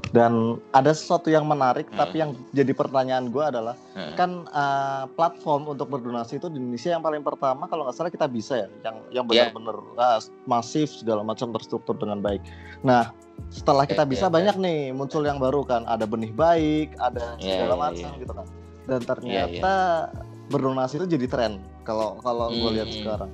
Dan 0.08 0.56
ada 0.72 0.94
sesuatu 0.94 1.28
yang 1.28 1.44
menarik, 1.44 1.90
hmm. 1.90 1.98
tapi 1.98 2.22
yang 2.22 2.32
jadi 2.56 2.72
pertanyaan 2.72 3.28
gue 3.28 3.44
adalah 3.44 3.76
hmm. 3.92 4.14
kan 4.16 4.30
uh, 4.54 5.04
platform 5.12 5.68
untuk 5.68 5.90
berdonasi 5.92 6.40
itu 6.40 6.48
di 6.48 6.56
Indonesia 6.56 6.96
yang 6.96 7.04
paling 7.04 7.20
pertama 7.20 7.68
kalau 7.68 7.84
nggak 7.84 7.96
salah 7.98 8.08
kita 8.08 8.24
bisa 8.24 8.64
ya, 8.64 8.68
yang 8.88 8.96
yang 9.12 9.24
iya. 9.28 9.52
benar-benar 9.52 9.76
yeah. 9.98 10.16
uh, 10.16 10.20
masif 10.48 10.88
segala 10.96 11.20
macam 11.20 11.52
terstruktur 11.52 11.98
dengan 11.98 12.24
baik. 12.24 12.40
Nah 12.80 13.12
setelah 13.52 13.84
kita 13.84 14.08
yeah, 14.08 14.12
bisa 14.16 14.26
yeah, 14.30 14.32
banyak 14.32 14.56
yeah. 14.56 14.64
nih 14.64 14.80
muncul 14.96 15.20
yang 15.20 15.36
baru 15.36 15.60
kan, 15.66 15.84
ada 15.84 16.08
benih 16.08 16.32
baik, 16.32 16.96
ada 17.02 17.36
yeah, 17.42 17.60
segala 17.60 17.74
yeah, 17.74 17.84
macam 17.84 18.08
yeah. 18.08 18.20
gitu 18.22 18.32
kan. 18.32 18.46
Dan 18.88 19.00
ternyata 19.04 19.74
yeah, 20.08 20.08
yeah. 20.08 20.36
Berdonasi 20.48 21.00
itu 21.00 21.06
jadi 21.06 21.26
tren 21.28 21.52
kalau 21.84 22.20
kalau 22.24 22.52
gue 22.52 22.70
lihat 22.80 22.88
hmm. 22.88 22.98
sekarang 23.04 23.30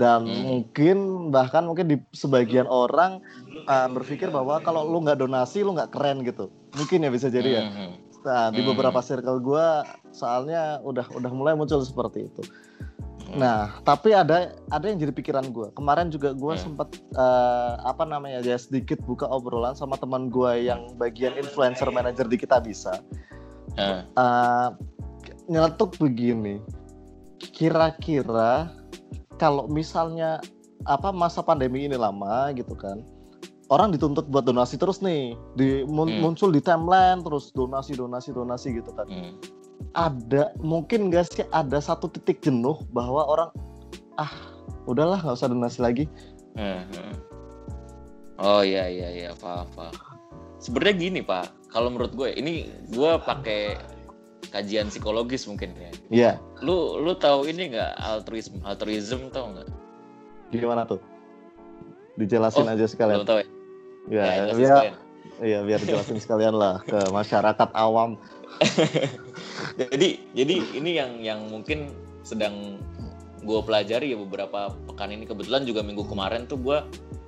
dan 0.00 0.24
hmm. 0.24 0.42
mungkin 0.48 0.96
bahkan 1.28 1.68
mungkin 1.68 1.92
di 1.92 1.96
sebagian 2.16 2.64
orang 2.64 3.20
uh, 3.68 3.88
berpikir 3.92 4.32
bahwa 4.32 4.58
kalau 4.64 4.86
lu 4.88 5.04
nggak 5.04 5.20
donasi 5.20 5.60
lu 5.60 5.76
nggak 5.76 5.92
keren 5.92 6.24
gitu 6.24 6.48
mungkin 6.78 7.04
ya 7.04 7.10
bisa 7.12 7.28
jadi 7.28 7.50
ya 7.60 7.64
hmm. 7.68 7.92
nah 8.24 8.48
di 8.48 8.64
hmm. 8.64 8.70
beberapa 8.72 9.00
circle 9.04 9.42
gue 9.44 9.66
soalnya 10.16 10.80
udah 10.80 11.04
udah 11.12 11.32
mulai 11.32 11.52
muncul 11.52 11.84
seperti 11.84 12.32
itu 12.32 12.42
nah 13.30 13.78
tapi 13.86 14.10
ada 14.10 14.58
ada 14.74 14.84
yang 14.90 14.98
jadi 14.98 15.14
pikiran 15.14 15.54
gue 15.54 15.70
kemarin 15.78 16.10
juga 16.10 16.34
gue 16.34 16.54
hmm. 16.56 16.62
sempat 16.66 16.88
uh, 17.14 17.78
apa 17.86 18.02
namanya 18.02 18.42
ya 18.42 18.58
sedikit 18.58 18.98
buka 19.06 19.28
obrolan 19.30 19.76
sama 19.78 19.94
teman 20.00 20.32
gue 20.32 20.66
yang 20.66 20.90
bagian 20.98 21.38
influencer 21.38 21.86
manager 21.94 22.26
di 22.26 22.34
kita 22.34 22.58
bisa 22.58 22.98
hmm. 23.78 24.02
uh, 24.18 24.74
nyeletuk 25.50 25.98
begini 25.98 26.62
kira-kira 27.42 28.70
kalau 29.42 29.66
misalnya 29.66 30.38
apa 30.86 31.10
masa 31.10 31.42
pandemi 31.42 31.90
ini 31.90 31.98
lama 31.98 32.54
gitu 32.54 32.72
kan 32.78 33.02
orang 33.74 33.90
dituntut 33.90 34.30
buat 34.30 34.46
donasi 34.46 34.78
terus 34.78 35.02
nih 35.02 35.34
di 35.58 35.82
hmm. 35.82 36.22
muncul 36.22 36.54
di 36.54 36.62
timeline 36.62 37.26
terus 37.26 37.50
donasi 37.50 37.98
donasi 37.98 38.30
donasi 38.30 38.78
gitu 38.78 38.94
kan 38.94 39.10
hmm. 39.10 39.32
ada 39.98 40.54
mungkin 40.62 41.10
gak 41.10 41.34
sih 41.34 41.42
ada 41.50 41.82
satu 41.82 42.06
titik 42.06 42.38
jenuh 42.44 42.78
bahwa 42.94 43.26
orang 43.26 43.50
ah 44.22 44.30
udahlah 44.86 45.18
nggak 45.22 45.38
usah 45.38 45.50
donasi 45.50 45.78
lagi 45.80 46.04
hmm. 46.54 47.14
oh 48.38 48.62
iya 48.62 48.86
iya 48.86 49.08
iya 49.10 49.28
apa 49.34 49.66
sebenarnya 50.60 50.94
gini 50.96 51.20
pak 51.24 51.48
kalau 51.72 51.88
menurut 51.88 52.12
gue 52.12 52.30
ini 52.36 52.68
gue 52.92 53.12
pakai 53.22 53.78
kajian 54.48 54.88
psikologis 54.88 55.44
mungkin 55.44 55.76
ya. 55.76 55.82
Iya. 55.82 55.92
Yeah. 56.10 56.34
Lu 56.64 56.98
lu 57.00 57.12
tahu 57.16 57.44
ini 57.46 57.76
nggak 57.76 57.92
altruism 58.00 58.64
altruism 58.64 59.28
tau 59.28 59.52
nggak? 59.52 59.68
Gimana 60.56 60.88
tuh? 60.88 60.98
Dijelasin 62.16 62.66
oh, 62.66 62.74
aja 62.74 62.86
sekalian. 62.88 63.22
tahu 63.28 63.44
ya? 63.44 63.48
Ya, 64.10 64.24
ya, 64.50 64.56
ya 64.56 64.92
Iya, 65.40 65.64
biar 65.64 65.80
jelasin 65.80 66.20
sekalian 66.24 66.56
lah 66.56 66.84
ke 66.84 67.00
masyarakat 67.08 67.68
awam. 67.72 68.20
jadi 69.80 70.20
jadi 70.36 70.54
ini 70.76 70.90
yang 70.92 71.10
yang 71.24 71.40
mungkin 71.48 71.96
sedang 72.24 72.76
gue 73.40 73.60
pelajari 73.64 74.12
ya 74.12 74.18
beberapa 74.20 74.76
pekan 74.84 75.16
ini 75.16 75.24
kebetulan 75.24 75.64
juga 75.64 75.80
minggu 75.80 76.04
kemarin 76.04 76.44
tuh 76.44 76.60
gue 76.60 76.78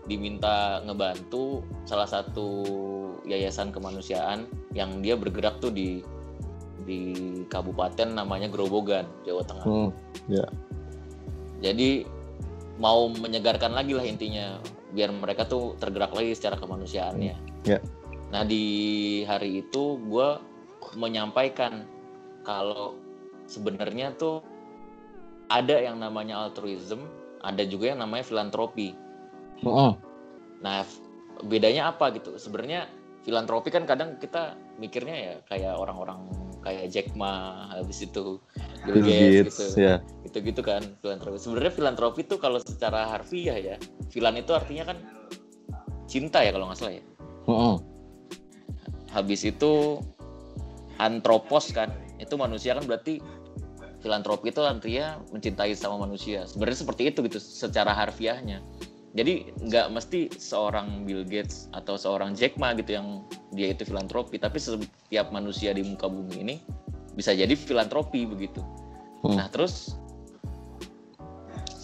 diminta 0.05 0.85
ngebantu 0.85 1.65
salah 1.89 2.05
satu 2.05 2.69
yayasan 3.25 3.73
kemanusiaan 3.73 4.45
yang 4.77 5.01
dia 5.01 5.17
bergerak 5.17 5.57
tuh 5.65 5.73
di 5.73 6.05
di 6.83 7.01
kabupaten 7.47 8.15
namanya 8.15 8.51
Grobogan, 8.51 9.07
Jawa 9.23 9.43
Tengah. 9.47 9.65
Hmm, 9.67 9.89
yeah. 10.27 10.49
Jadi 11.63 12.05
mau 12.83 13.07
menyegarkan 13.11 13.73
lagi 13.73 13.95
lah 13.95 14.03
intinya, 14.03 14.59
biar 14.93 15.15
mereka 15.15 15.47
tuh 15.47 15.79
tergerak 15.79 16.13
lagi 16.13 16.35
secara 16.35 16.59
kemanusiaannya. 16.59 17.35
Hmm, 17.39 17.67
yeah. 17.67 17.83
Nah 18.33 18.43
di 18.49 18.65
hari 19.29 19.61
itu 19.63 20.01
gue 20.09 20.29
menyampaikan 20.99 21.87
kalau 22.43 22.97
sebenarnya 23.47 24.17
tuh 24.17 24.41
ada 25.53 25.79
yang 25.79 26.01
namanya 26.01 26.49
altruism, 26.49 27.05
ada 27.45 27.63
juga 27.69 27.93
yang 27.93 28.01
namanya 28.01 28.25
filantropi. 28.25 28.97
Oh. 29.63 29.95
Nah 30.65 30.83
bedanya 31.45 31.93
apa 31.93 32.11
gitu? 32.17 32.35
Sebenarnya 32.41 32.89
filantropi 33.23 33.71
kan 33.71 33.87
kadang 33.87 34.19
kita 34.19 34.59
mikirnya 34.81 35.17
ya 35.17 35.35
kayak 35.47 35.79
orang-orang 35.79 36.27
kayak 36.63 36.95
Jack 36.95 37.09
Ma 37.19 37.67
habis 37.75 38.03
itu 38.03 38.39
Bill 38.87 39.03
Gates 39.03 39.59
gitu. 39.59 39.83
yeah. 39.83 39.99
gitu 40.27 40.39
gitu 40.43 40.63
kan 40.63 40.83
filantropi. 41.03 41.39
Sebenarnya 41.39 41.73
filantropi 41.75 42.21
itu 42.25 42.39
kalau 42.39 42.59
secara 42.63 43.11
harfiah 43.11 43.59
ya 43.59 43.77
filan 44.11 44.39
itu 44.39 44.55
artinya 44.55 44.95
kan 44.95 44.99
cinta 46.07 46.43
ya 46.43 46.55
kalau 46.55 46.71
nggak 46.71 46.79
salah 46.79 46.95
ya. 46.97 47.05
Uh 47.43 47.51
-uh. 47.51 47.77
habis 49.11 49.43
itu 49.45 49.99
antropos 50.97 51.75
kan 51.75 51.91
itu 52.23 52.33
manusia 52.39 52.73
kan 52.79 52.87
berarti 52.87 53.19
filantropi 53.99 54.55
itu 54.55 54.63
artinya 54.63 55.19
mencintai 55.35 55.75
sama 55.75 56.07
manusia. 56.07 56.47
Sebenarnya 56.47 56.79
seperti 56.87 57.03
itu 57.11 57.19
gitu 57.27 57.39
secara 57.39 57.95
harfiahnya 57.95 58.63
jadi 59.13 59.45
nggak 59.61 59.87
mesti 59.93 60.33
seorang 60.41 61.05
Bill 61.05 61.29
Gates 61.29 61.69
atau 61.77 62.01
seorang 62.01 62.33
Jack 62.33 62.57
Ma 62.57 62.73
gitu 62.73 62.97
yang 62.97 63.29
dia 63.53 63.69
itu 63.77 63.85
filantropi 63.85 64.41
tapi 64.41 64.57
setiap 64.57 65.29
manusia 65.29 65.77
di 65.77 65.85
muka 65.85 66.09
bumi 66.09 66.37
ini 66.41 66.57
bisa 67.13 67.37
jadi 67.37 67.53
filantropi 67.53 68.25
begitu. 68.25 68.65
Hmm. 69.23 69.39
nah 69.39 69.47
terus 69.53 69.95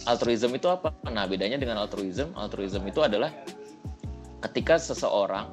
altruism 0.09 0.57
itu 0.57 0.67
apa? 0.67 0.91
Nah 1.07 1.29
bedanya 1.29 1.61
dengan 1.61 1.79
altruism 1.85 2.33
altruism 2.35 2.83
itu 2.89 3.05
adalah 3.05 3.31
ketika 4.49 4.81
seseorang 4.81 5.53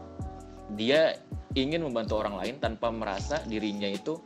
dia 0.79 1.19
ingin 1.59 1.83
membantu 1.83 2.17
orang 2.23 2.39
lain 2.39 2.55
tanpa 2.57 2.89
merasa 2.89 3.43
dirinya 3.45 3.85
itu 3.85 4.17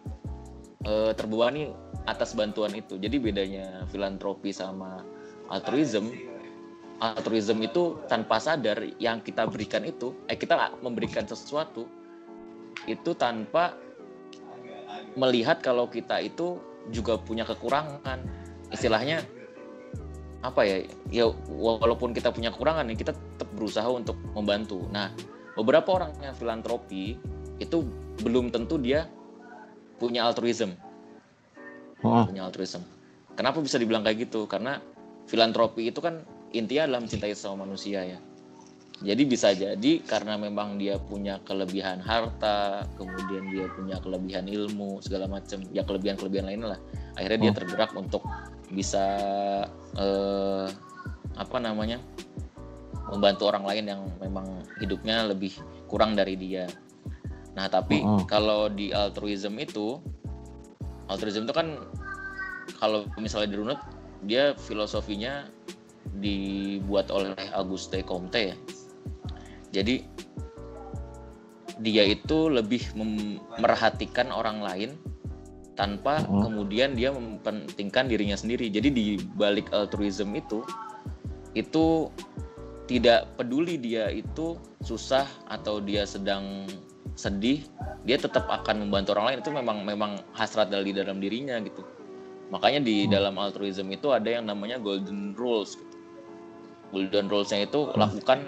e, 0.86 1.12
terbebani 1.18 1.74
atas 2.08 2.38
bantuan 2.38 2.72
itu. 2.77 2.96
Jadi 2.96 3.18
bedanya 3.20 3.84
filantropi 3.91 4.53
sama 4.56 5.03
altruism 5.51 6.13
altruism 7.00 7.63
itu 7.63 8.00
tanpa 8.12 8.38
sadar 8.44 8.84
yang 9.00 9.24
kita 9.24 9.48
berikan 9.48 9.88
itu 9.88 10.12
eh 10.27 10.36
kita 10.36 10.79
memberikan 10.84 11.24
sesuatu 11.24 11.88
itu 12.88 13.12
tanpa 13.15 13.75
melihat 15.15 15.63
kalau 15.63 15.88
kita 15.88 16.20
itu 16.24 16.60
juga 16.91 17.20
punya 17.20 17.44
kekurangan. 17.48 18.20
Istilahnya 18.70 19.25
apa 20.39 20.63
ya 20.63 20.88
ya 21.12 21.25
walaupun 21.51 22.15
kita 22.15 22.32
punya 22.32 22.48
kekurangan 22.53 22.88
nih 22.88 22.96
kita 23.00 23.12
tetap 23.12 23.50
berusaha 23.56 23.88
untuk 23.89 24.15
membantu. 24.36 24.88
Nah 24.91 25.12
beberapa 25.60 26.00
orang 26.00 26.15
yang 26.24 26.36
filantropi 26.36 27.20
itu 27.60 27.77
belum 28.24 28.51
tentu 28.51 28.79
dia 28.79 29.08
punya 30.00 30.27
altruism. 30.27 30.75
Oh. 32.00 32.24
punya 32.24 32.48
altruism. 32.48 32.79
Kenapa 33.36 33.60
bisa 33.60 33.75
dibilang 33.75 34.08
kayak 34.08 34.32
gitu? 34.32 34.48
Karena 34.48 34.79
filantropi 35.27 35.91
itu 35.91 36.00
kan 36.00 36.24
intinya 36.53 36.89
adalah 36.89 37.01
mencintai 37.06 37.34
sama 37.38 37.65
manusia 37.68 38.06
ya 38.06 38.20
jadi 39.00 39.24
bisa 39.24 39.56
jadi 39.56 40.03
karena 40.03 40.36
memang 40.36 40.75
dia 40.75 41.00
punya 41.00 41.39
kelebihan 41.48 42.03
harta 42.03 42.84
kemudian 43.00 43.48
dia 43.48 43.72
punya 43.72 43.96
kelebihan 44.03 44.44
ilmu 44.46 45.00
segala 45.00 45.32
macam 45.32 45.63
ya 45.72 45.88
kelebihan 45.88 46.20
kelebihan 46.20 46.51
lainnya 46.51 46.75
lah 46.75 46.79
akhirnya 47.15 47.39
dia 47.48 47.51
oh. 47.51 47.58
tergerak 47.63 47.91
untuk 47.96 48.24
bisa 48.70 49.06
eh, 49.96 50.68
apa 51.39 51.58
namanya 51.63 52.03
membantu 53.10 53.50
orang 53.50 53.65
lain 53.65 53.86
yang 53.88 54.01
memang 54.20 54.46
hidupnya 54.84 55.25
lebih 55.32 55.56
kurang 55.88 56.13
dari 56.13 56.36
dia 56.36 56.68
nah 57.56 57.72
tapi 57.72 58.03
uh 58.03 58.20
-huh. 58.20 58.24
kalau 58.27 58.68
di 58.68 58.91
altruism 58.91 59.56
itu 59.58 59.98
altruism 61.08 61.48
itu 61.48 61.56
kan 61.56 61.79
kalau 62.77 63.08
misalnya 63.18 63.50
dirunut 63.56 63.79
dia 64.27 64.53
filosofinya 64.60 65.48
dibuat 66.18 67.13
oleh 67.13 67.38
Auguste 67.54 68.01
Comte 68.01 68.54
ya. 68.54 68.58
Jadi 69.70 70.01
dia 71.80 72.04
itu 72.04 72.50
lebih 72.50 72.92
merhatikan 73.62 74.34
orang 74.34 74.60
lain 74.60 74.92
tanpa 75.80 76.20
hmm. 76.25 76.44
kemudian 76.44 76.89
dia 76.98 77.13
mempentingkan 77.13 78.10
dirinya 78.10 78.36
sendiri. 78.36 78.68
Jadi 78.68 78.89
di 78.92 79.06
balik 79.38 79.72
altruism 79.72 80.34
itu 80.36 80.66
itu 81.54 82.10
tidak 82.89 83.30
peduli 83.38 83.78
dia 83.78 84.10
itu 84.10 84.58
susah 84.82 85.30
atau 85.46 85.78
dia 85.78 86.10
sedang 86.10 86.66
sedih 87.13 87.62
dia 88.08 88.18
tetap 88.18 88.48
akan 88.48 88.88
membantu 88.88 89.13
orang 89.13 89.34
lain 89.34 89.39
itu 89.44 89.51
memang 89.51 89.78
memang 89.84 90.12
hasrat 90.34 90.72
dari 90.72 90.96
dalam 90.96 91.20
dirinya 91.20 91.60
gitu 91.62 91.84
makanya 92.50 92.82
di 92.82 93.06
hmm. 93.06 93.12
dalam 93.13 93.36
altruism 93.38 93.94
itu 93.94 94.10
ada 94.10 94.25
yang 94.25 94.50
namanya 94.50 94.82
golden 94.82 95.38
rules 95.38 95.78
gitu. 95.78 95.88
Golden 96.89 97.25
rulesnya 97.29 97.65
itu 97.65 97.89
hmm. 97.89 97.96
lakukan 97.98 98.39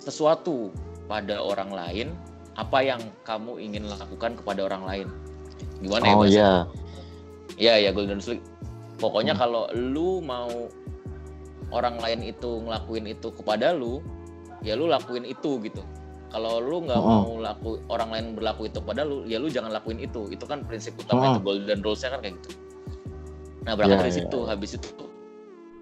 sesuatu 0.00 0.72
pada 1.10 1.42
orang 1.42 1.70
lain 1.70 2.08
apa 2.56 2.82
yang 2.82 3.00
kamu 3.22 3.60
ingin 3.60 3.86
lakukan 3.86 4.34
kepada 4.38 4.66
orang 4.66 4.82
lain 4.86 5.08
gimana 5.80 6.04
ya, 6.04 6.14
oh, 6.16 6.24
ya 6.24 6.30
iya 6.30 6.50
ya 7.60 7.74
ya 7.88 7.90
golden 7.92 8.20
rules 8.20 8.40
pokoknya 9.00 9.34
hmm. 9.36 9.40
kalau 9.40 9.64
lu 9.76 10.20
mau 10.24 10.68
orang 11.70 11.96
lain 12.02 12.20
itu 12.26 12.62
ngelakuin 12.66 13.06
itu 13.10 13.28
kepada 13.32 13.72
lu 13.72 14.02
ya 14.60 14.76
lu 14.76 14.90
lakuin 14.90 15.24
itu 15.24 15.56
gitu 15.62 15.82
kalau 16.30 16.62
lu 16.62 16.86
nggak 16.86 17.00
oh. 17.00 17.06
mau 17.06 17.30
laku 17.42 17.70
orang 17.90 18.08
lain 18.14 18.26
berlaku 18.38 18.70
itu 18.70 18.78
pada 18.78 19.02
lu 19.02 19.26
ya 19.26 19.42
lu 19.42 19.50
jangan 19.50 19.74
lakuin 19.74 19.98
itu 19.98 20.30
itu 20.30 20.44
kan 20.46 20.62
prinsip 20.62 20.94
utama 21.00 21.26
oh. 21.26 21.30
itu 21.34 21.40
golden 21.42 21.80
rulesnya 21.82 22.14
kan 22.14 22.20
kayak 22.22 22.34
gitu 22.38 22.50
nah 23.66 23.72
berangkat 23.76 23.96
yeah, 23.98 24.02
dari 24.06 24.12
yeah. 24.14 24.20
situ 24.24 24.38
ya. 24.38 24.46
habis 24.46 24.70
itu 24.78 24.90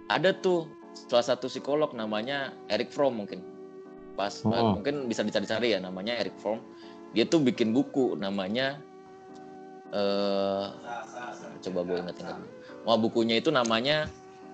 ada 0.09 0.30
tuh 0.33 0.61
salah 1.07 1.26
satu 1.35 1.47
psikolog 1.47 1.95
namanya 1.95 2.50
Eric 2.67 2.90
Fromm 2.90 3.23
mungkin 3.23 3.45
pas 4.19 4.43
oh. 4.43 4.75
mungkin 4.75 5.07
bisa 5.07 5.23
dicari-cari 5.23 5.76
ya 5.76 5.78
namanya 5.78 6.19
Eric 6.19 6.35
Fromm 6.43 6.59
dia 7.14 7.23
tuh 7.23 7.38
bikin 7.38 7.71
buku 7.71 8.19
namanya 8.19 8.83
uh, 9.95 10.75
coba 11.62 11.87
gue 11.87 11.97
ingat-ingat 12.02 12.38
Wah 12.87 12.97
bukunya 12.97 13.37
itu 13.38 13.52
namanya 13.52 14.09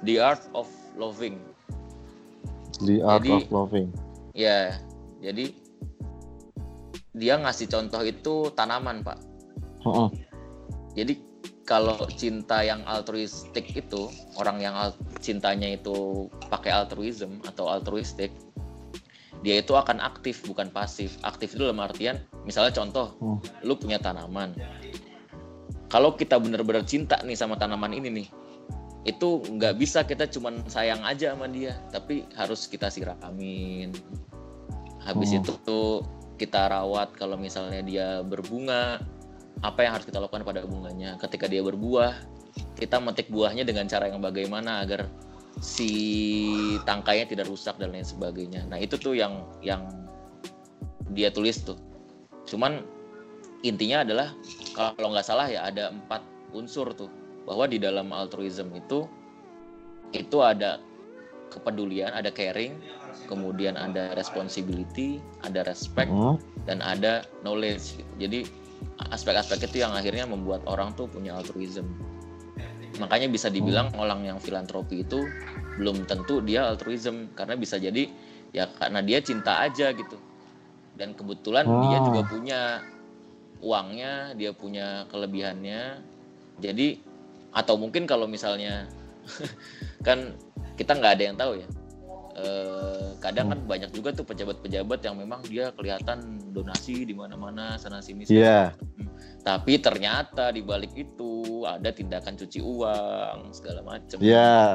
The 0.05 0.21
Art 0.21 0.45
of 0.53 0.69
Loving 1.01 1.41
The 2.85 3.01
Art 3.01 3.25
jadi, 3.25 3.33
of 3.41 3.49
Loving 3.49 3.89
ya 4.37 4.77
jadi 5.25 5.65
dia 7.15 7.39
ngasih 7.39 7.71
contoh 7.71 8.03
itu 8.03 8.51
tanaman 8.59 9.07
pak. 9.07 9.19
Oh. 9.87 10.11
Jadi 10.99 11.15
kalau 11.65 11.97
cinta 12.13 12.61
yang 12.61 12.85
altruistik 12.85 13.73
itu 13.73 14.13
orang 14.37 14.61
yang 14.61 14.77
al 14.77 14.93
cintanya 15.25 15.73
itu 15.73 16.29
pakai 16.53 16.69
altruism 16.69 17.41
atau 17.49 17.73
altruistik, 17.73 18.29
dia 19.41 19.61
itu 19.61 19.73
akan 19.73 20.01
aktif 20.01 20.45
bukan 20.45 20.69
pasif. 20.69 21.17
Aktif 21.25 21.57
itu 21.57 21.65
dalam 21.65 21.81
artian 21.81 22.21
misalnya 22.45 22.77
contoh, 22.77 23.17
oh. 23.21 23.39
lu 23.65 23.75
punya 23.81 23.97
tanaman. 23.97 24.53
Kalau 25.89 26.13
kita 26.17 26.37
benar-benar 26.37 26.85
cinta 26.85 27.17
nih 27.25 27.37
sama 27.37 27.57
tanaman 27.57 27.97
ini 27.97 28.09
nih, 28.13 28.29
itu 29.09 29.41
nggak 29.49 29.81
bisa 29.81 30.05
kita 30.05 30.29
cuman 30.29 30.65
sayang 30.69 31.01
aja 31.01 31.33
sama 31.33 31.49
dia, 31.49 31.81
tapi 31.89 32.29
harus 32.37 32.69
kita 32.69 32.93
siramin. 32.93 33.93
Habis 35.01 35.33
oh. 35.33 35.39
itu 35.41 35.53
tuh 35.65 35.89
kita 36.37 36.69
rawat 36.69 37.15
kalau 37.17 37.39
misalnya 37.39 37.81
dia 37.81 38.09
berbunga 38.21 39.01
apa 39.63 39.87
yang 39.87 39.93
harus 39.97 40.07
kita 40.09 40.19
lakukan 40.19 40.43
pada 40.43 40.65
bunganya 40.67 41.21
ketika 41.23 41.47
dia 41.47 41.63
berbuah 41.63 42.19
kita 42.79 42.99
metik 42.99 43.31
buahnya 43.31 43.63
dengan 43.67 43.87
cara 43.87 44.11
yang 44.11 44.23
bagaimana 44.23 44.83
agar 44.83 45.07
si 45.63 45.91
tangkainya 46.83 47.31
tidak 47.31 47.47
rusak 47.47 47.79
dan 47.79 47.95
lain 47.95 48.07
sebagainya 48.07 48.67
nah 48.67 48.79
itu 48.79 48.99
tuh 48.99 49.15
yang 49.15 49.47
yang 49.63 49.87
dia 51.15 51.31
tulis 51.31 51.63
tuh 51.63 51.79
cuman 52.51 52.83
intinya 53.65 54.03
adalah 54.03 54.35
kalau 54.75 55.15
nggak 55.15 55.25
salah 55.25 55.47
ya 55.49 55.65
ada 55.65 55.95
empat 55.95 56.21
unsur 56.53 56.91
tuh 56.93 57.09
bahwa 57.47 57.71
di 57.71 57.79
dalam 57.79 58.11
altruism 58.11 58.75
itu 58.75 59.07
itu 60.11 60.39
ada 60.43 60.83
kepedulian 61.49 62.11
ada 62.13 62.29
caring 62.35 62.75
kemudian 63.27 63.79
ada 63.79 64.13
responsibility, 64.19 65.23
ada 65.47 65.63
respect, 65.65 66.11
hmm. 66.11 66.37
dan 66.67 66.83
ada 66.83 67.25
knowledge. 67.47 68.03
Jadi 68.19 68.47
aspek-aspek 69.11 69.71
itu 69.71 69.83
yang 69.85 69.93
akhirnya 69.95 70.25
membuat 70.29 70.65
orang 70.67 70.95
tuh 70.95 71.11
punya 71.11 71.37
altruism. 71.37 71.87
Makanya 73.03 73.27
bisa 73.27 73.51
dibilang 73.51 73.91
hmm. 73.91 74.03
orang 74.03 74.21
yang 74.23 74.39
filantropi 74.39 75.03
itu 75.03 75.27
belum 75.79 76.07
tentu 76.07 76.39
dia 76.39 76.71
altruism 76.71 77.35
karena 77.35 77.59
bisa 77.59 77.75
jadi 77.75 78.07
ya 78.55 78.71
karena 78.79 79.03
dia 79.03 79.19
cinta 79.19 79.63
aja 79.67 79.91
gitu. 79.91 80.17
Dan 80.95 81.19
kebetulan 81.19 81.67
hmm. 81.67 81.83
dia 81.91 81.99
juga 82.07 82.21
punya 82.31 82.61
uangnya, 83.59 84.13
dia 84.39 84.55
punya 84.55 85.11
kelebihannya. 85.11 85.99
Jadi 86.63 87.03
atau 87.51 87.75
mungkin 87.79 88.07
kalau 88.07 88.31
misalnya 88.31 88.87
kan 90.07 90.39
kita 90.79 90.95
nggak 90.95 91.13
ada 91.19 91.25
yang 91.25 91.39
tahu 91.39 91.63
ya 91.63 91.69
eh, 92.35 93.09
kadang 93.23 93.55
kan 93.55 93.61
banyak 93.65 93.91
juga 93.95 94.11
tuh 94.11 94.27
pejabat-pejabat 94.27 95.01
yang 95.07 95.17
memang 95.19 95.41
dia 95.47 95.71
kelihatan 95.75 96.39
donasi 96.51 97.07
di 97.07 97.15
mana-mana 97.15 97.79
sana 97.79 98.03
sini. 98.03 98.27
Iya. 98.29 98.75
Hmm. 98.75 99.09
Tapi 99.45 99.79
ternyata 99.79 100.51
di 100.51 100.65
balik 100.65 100.93
itu 100.97 101.65
ada 101.65 101.91
tindakan 101.95 102.35
cuci 102.37 102.61
uang 102.61 103.55
segala 103.55 103.81
macam. 103.83 104.19
Iya. 104.21 104.35
Yeah. 104.35 104.71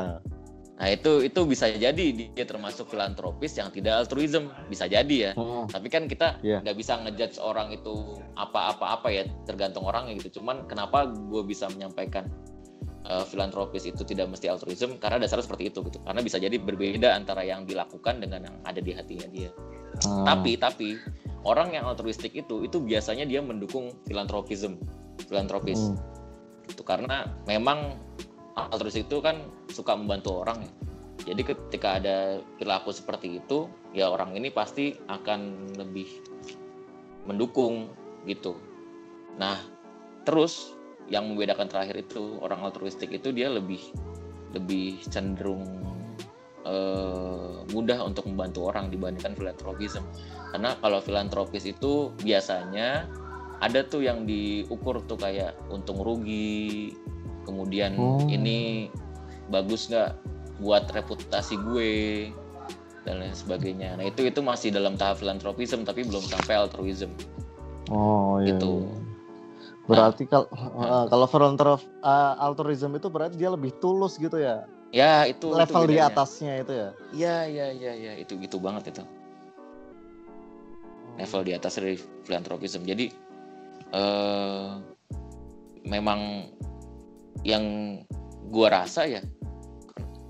Nah 0.79 0.87
itu 0.95 1.27
itu 1.27 1.43
bisa 1.43 1.67
jadi 1.67 2.31
dia 2.31 2.45
termasuk 2.47 2.87
filantropis 2.87 3.59
yang 3.59 3.67
tidak 3.75 3.99
altruism 4.07 4.47
bisa 4.71 4.87
jadi 4.87 5.15
ya. 5.29 5.31
Hmm. 5.35 5.67
Tapi 5.67 5.91
kan 5.91 6.07
kita 6.07 6.39
iya. 6.39 6.63
nggak 6.63 6.71
yeah. 6.71 6.79
bisa 6.79 6.93
ngejudge 7.03 7.35
orang 7.43 7.75
itu 7.75 8.15
apa-apa 8.39 8.95
apa 8.95 9.07
ya 9.11 9.27
tergantung 9.43 9.83
orangnya 9.83 10.15
gitu. 10.23 10.39
Cuman 10.39 10.63
kenapa 10.71 11.11
gue 11.11 11.43
bisa 11.43 11.67
menyampaikan 11.67 12.31
uh, 13.09 13.25
filantropis 13.25 13.89
itu 13.89 14.05
tidak 14.05 14.29
mesti 14.29 14.47
altruism 14.47 15.01
karena 15.01 15.25
dasarnya 15.25 15.49
seperti 15.49 15.73
itu 15.73 15.81
gitu. 15.89 15.99
Karena 16.05 16.21
bisa 16.21 16.37
jadi 16.37 16.55
berbeda 16.55 17.17
antara 17.17 17.41
yang 17.43 17.65
dilakukan 17.65 18.21
dengan 18.21 18.45
yang 18.45 18.55
ada 18.63 18.79
di 18.79 18.91
hatinya 18.93 19.27
dia. 19.27 19.51
Hmm. 19.99 20.23
tapi 20.23 20.55
tapi 20.55 20.95
orang 21.43 21.75
yang 21.75 21.83
altruistik 21.83 22.31
itu 22.31 22.63
itu 22.63 22.79
biasanya 22.79 23.27
dia 23.27 23.43
mendukung 23.43 23.91
filantropism 24.07 24.79
filantropis. 25.27 25.91
Hmm. 25.91 25.99
itu 26.69 26.85
karena 26.85 27.25
memang 27.49 27.97
altruistik 28.55 29.09
itu 29.09 29.19
kan 29.19 29.41
suka 29.73 29.97
membantu 29.97 30.45
orang 30.45 30.63
ya. 30.63 30.71
Jadi 31.33 31.41
ketika 31.51 31.99
ada 31.99 32.39
perilaku 32.55 32.95
seperti 32.95 33.43
itu 33.43 33.67
ya 33.91 34.07
orang 34.07 34.37
ini 34.37 34.53
pasti 34.53 34.95
akan 35.11 35.73
lebih 35.75 36.07
mendukung 37.27 37.91
gitu. 38.23 38.55
Nah 39.35 39.59
terus 40.23 40.78
yang 41.09 41.25
membedakan 41.25 41.65
terakhir 41.65 42.05
itu 42.05 42.37
orang 42.39 42.61
altruistik 42.61 43.09
itu 43.09 43.33
dia 43.33 43.49
lebih 43.49 43.81
lebih 44.53 45.01
cenderung 45.09 45.65
uh, 46.65 47.65
mudah 47.73 48.01
untuk 48.05 48.25
membantu 48.29 48.69
orang 48.69 48.89
dibandingkan 48.89 49.33
filantropisme 49.37 50.05
karena 50.53 50.73
kalau 50.81 51.01
filantropis 51.01 51.65
itu 51.69 52.13
biasanya 52.21 53.09
ada 53.59 53.83
tuh 53.83 54.05
yang 54.05 54.23
diukur 54.23 55.03
tuh 55.05 55.19
kayak 55.19 55.53
untung 55.69 55.99
rugi 56.01 56.95
kemudian 57.43 57.97
oh. 57.97 58.23
ini 58.29 58.89
bagus 59.49 59.89
nggak 59.89 60.15
buat 60.61 60.89
reputasi 60.91 61.57
gue 61.57 61.91
dan 63.03 63.25
lain 63.25 63.35
sebagainya 63.35 63.97
nah 63.97 64.05
itu 64.05 64.25
itu 64.25 64.39
masih 64.45 64.69
dalam 64.69 64.93
tahap 64.93 65.21
filantropisme 65.21 65.81
tapi 65.85 66.05
belum 66.05 66.21
sampai 66.21 66.53
altruism 66.57 67.09
oh 67.89 68.37
iya, 68.41 68.53
gitu 68.53 68.85
iya. 68.85 69.08
Berarti 69.89 70.29
kalau 70.29 70.45
uh, 70.53 71.09
kalau 71.09 71.25
volunteer 71.25 71.81
uh, 72.05 72.33
altruism 72.37 72.93
itu 72.93 73.09
berarti 73.09 73.41
dia 73.41 73.49
lebih 73.49 73.73
tulus 73.81 74.21
gitu 74.21 74.37
ya? 74.37 74.69
Ya 74.93 75.25
itu 75.25 75.49
level 75.49 75.89
itu 75.89 75.93
di 75.93 75.97
atasnya 75.97 76.61
itu 76.61 76.73
ya? 76.77 76.89
Iya 77.09 77.35
iya 77.49 77.67
iya 77.73 77.93
ya. 77.97 78.13
itu 78.21 78.37
gitu 78.37 78.61
banget 78.61 78.93
itu. 78.93 79.01
Level 81.17 81.41
di 81.41 81.53
atas 81.57 81.81
dari 81.81 81.97
filantropism. 82.21 82.85
Jadi 82.85 83.09
uh, 83.97 84.77
memang 85.89 86.53
yang 87.41 87.97
gua 88.53 88.85
rasa 88.85 89.09
ya 89.09 89.25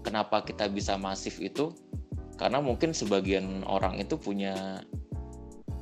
kenapa 0.08 0.40
kita 0.48 0.72
bisa 0.72 0.96
masif 0.96 1.36
itu 1.44 1.76
karena 2.40 2.64
mungkin 2.64 2.96
sebagian 2.96 3.68
orang 3.68 4.00
itu 4.00 4.16
punya 4.16 4.80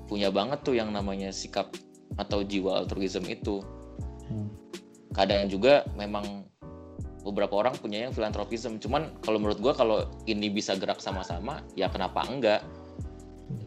punya 0.10 0.34
banget 0.34 0.66
tuh 0.66 0.74
yang 0.74 0.90
namanya 0.90 1.30
sikap 1.30 1.70
atau 2.18 2.42
jiwa 2.44 2.84
altruism 2.84 3.24
itu. 3.30 3.62
Hmm. 4.28 4.52
kadang 5.16 5.48
juga 5.48 5.88
memang 5.96 6.44
beberapa 7.24 7.64
orang 7.64 7.80
punya 7.80 8.06
yang 8.06 8.14
filantropism 8.14 8.76
cuman 8.80 9.08
kalau 9.24 9.40
menurut 9.40 9.60
gue 9.64 9.74
kalau 9.74 10.04
ini 10.28 10.52
bisa 10.52 10.76
gerak 10.76 11.00
sama-sama 11.00 11.64
ya 11.80 11.88
kenapa 11.88 12.28
enggak? 12.28 12.62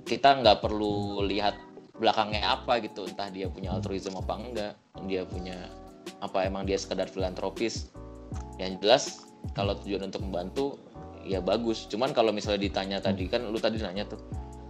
Kita 0.05 0.37
nggak 0.45 0.61
perlu 0.61 1.25
lihat 1.25 1.57
belakangnya 1.97 2.45
apa 2.45 2.81
gitu. 2.85 3.09
Entah 3.09 3.33
dia 3.33 3.49
punya 3.49 3.73
altruism 3.73 4.21
apa 4.21 4.35
enggak 4.37 4.73
dia 5.09 5.25
punya 5.25 5.57
apa 6.21 6.45
emang 6.45 6.69
dia 6.69 6.77
sekedar 6.77 7.09
filantropis. 7.09 7.89
Yang 8.61 8.73
jelas 8.85 9.05
kalau 9.57 9.77
tujuan 9.81 10.13
untuk 10.13 10.21
membantu 10.25 10.67
ya 11.25 11.41
bagus. 11.41 11.89
Cuman 11.89 12.13
kalau 12.13 12.33
misalnya 12.33 12.69
ditanya 12.69 13.01
tadi 13.01 13.29
kan 13.29 13.49
lu 13.49 13.57
tadi 13.57 13.81
nanya 13.81 14.09
tuh 14.09 14.21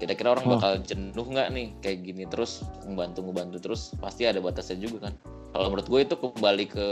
kira-kira 0.01 0.33
orang 0.33 0.45
oh. 0.49 0.51
bakal 0.57 0.73
jenuh 0.81 1.27
nggak 1.29 1.49
nih? 1.53 1.69
Kayak 1.85 1.99
gini 2.09 2.25
terus 2.25 2.65
membantu 2.89 3.21
membantu 3.21 3.57
terus 3.61 3.93
pasti 4.01 4.25
ada 4.25 4.41
batasnya 4.41 4.81
juga 4.81 5.13
kan. 5.13 5.15
Kalau 5.53 5.67
menurut 5.69 5.87
gue 5.87 6.01
itu 6.01 6.15
kembali 6.17 6.65
ke 6.73 6.87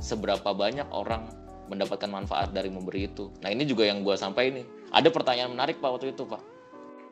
seberapa 0.00 0.50
banyak 0.56 0.88
orang 0.88 1.28
mendapatkan 1.68 2.08
manfaat 2.08 2.56
dari 2.56 2.72
memberi 2.72 3.06
itu. 3.12 3.28
Nah 3.44 3.52
ini 3.52 3.68
juga 3.68 3.84
yang 3.84 4.00
gue 4.00 4.16
sampai 4.16 4.48
nih. 4.50 4.64
Ada 4.96 5.12
pertanyaan 5.12 5.52
menarik 5.52 5.76
pak 5.84 5.90
waktu 5.92 6.16
itu 6.16 6.24
pak. 6.24 6.40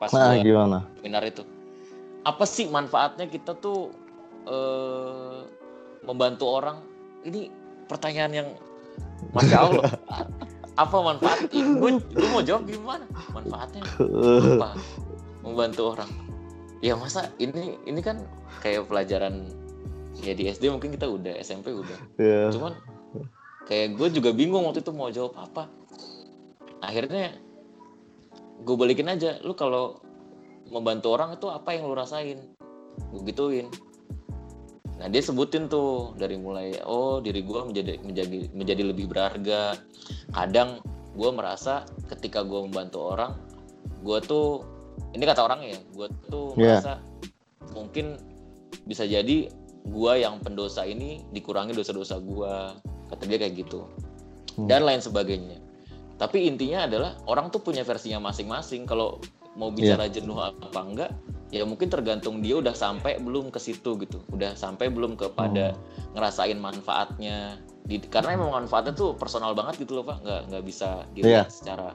Pas 0.01 0.11
Nah, 0.16 0.40
gimana? 0.40 0.88
seminar 0.96 1.22
itu. 1.29 1.44
Apa 2.25 2.49
sih 2.49 2.66
manfaatnya 2.72 3.29
kita 3.29 3.53
tuh 3.61 3.92
eh, 4.49 5.40
membantu 6.09 6.49
orang? 6.49 6.81
Ini 7.29 7.53
pertanyaan 7.85 8.33
yang 8.33 8.49
masya 9.37 9.59
allah. 9.61 9.85
Apa 10.83 10.96
manfaat? 11.01 11.49
Gue 11.53 11.96
gue 12.01 12.29
mau 12.29 12.44
jawab 12.44 12.68
gimana? 12.68 13.09
Manfaatnya 13.33 13.81
apa 13.81 14.77
membantu 15.46 15.94
orang. 15.94 16.11
Ya 16.82 16.98
masa 16.98 17.30
ini 17.38 17.78
ini 17.87 18.00
kan 18.02 18.26
kayak 18.61 18.90
pelajaran 18.90 19.48
ya 20.20 20.35
di 20.35 20.50
SD 20.50 20.68
mungkin 20.68 20.92
kita 20.92 21.06
udah 21.06 21.38
SMP 21.40 21.72
udah. 21.72 21.98
Ya. 22.18 22.50
cuman 22.50 22.74
kayak 23.70 23.96
gue 23.96 24.09
juga 24.20 24.30
bingung 24.35 24.66
waktu 24.66 24.82
itu 24.82 24.92
mau 24.92 25.09
jawab 25.09 25.38
apa. 25.38 25.70
Akhirnya 26.82 27.38
gue 28.66 28.76
balikin 28.76 29.09
aja 29.09 29.38
lu 29.46 29.54
kalau 29.54 30.02
membantu 30.68 31.14
orang 31.14 31.38
itu 31.38 31.46
apa 31.48 31.72
yang 31.72 31.88
lu 31.88 31.94
rasain? 31.94 32.42
Gue 33.14 33.22
gituin. 33.30 33.70
Nah 34.96 35.12
dia 35.12 35.20
sebutin 35.20 35.68
tuh 35.68 36.16
dari 36.16 36.40
mulai 36.40 36.76
oh 36.85 37.20
diri 37.20 37.44
gue 37.44 37.61
menjadi 37.61 38.00
menjadi 38.04 38.38
menjadi 38.52 38.82
lebih 38.92 39.06
berharga. 39.12 39.76
Kadang 40.32 40.80
gue 41.16 41.30
merasa 41.32 41.88
ketika 42.12 42.44
gue 42.44 42.68
membantu 42.68 43.16
orang 43.16 43.32
gue 44.04 44.18
tuh 44.22 44.75
ini 45.12 45.24
kata 45.24 45.40
orang 45.44 45.61
ya 45.64 45.78
gue 45.92 46.06
tuh 46.28 46.52
Iya. 46.56 46.80
merasa 46.80 46.92
mungkin 47.72 48.16
bisa 48.85 49.04
jadi 49.04 49.48
gue 49.87 50.12
yang 50.18 50.42
pendosa 50.42 50.82
ini 50.82 51.22
dikurangi 51.30 51.72
dosa-dosa 51.72 52.18
gue 52.18 52.54
kata 53.06 53.22
dia 53.24 53.38
kayak 53.38 53.54
gitu 53.66 53.87
Hmm. 54.56 54.64
dan 54.66 54.88
lain 54.88 55.04
sebagainya. 55.04 55.61
Tapi 56.16 56.48
intinya 56.48 56.88
adalah 56.88 57.20
orang 57.28 57.52
tuh 57.52 57.61
punya 57.61 57.85
versinya 57.85 58.16
masing-masing. 58.24 58.88
Kalau 58.88 59.20
mau 59.52 59.68
bicara 59.68 60.09
jenuh 60.09 60.40
apa 60.40 60.80
enggak 60.80 61.12
ya 61.52 61.62
mungkin 61.62 61.87
tergantung 61.92 62.40
dia 62.40 62.56
udah 62.59 62.72
sampai 62.72 63.20
belum 63.20 63.52
ke 63.52 63.61
situ 63.61 64.00
gitu. 64.00 64.24
Udah 64.32 64.56
sampai 64.56 64.88
belum 64.88 65.20
kepada 65.20 65.76
ngerasain 66.16 66.56
manfaatnya. 66.56 67.61
Di, 67.85 68.00
karena 68.09 68.32
emang 68.32 68.48
manfaatnya 68.64 68.96
tuh 68.96 69.12
personal 69.12 69.52
banget 69.52 69.85
gitu 69.85 70.00
loh 70.00 70.09
pak. 70.09 70.24
Nggak 70.24 70.40
nggak 70.48 70.64
bisa 70.64 71.04
dilihat 71.12 71.52
secara 71.52 71.92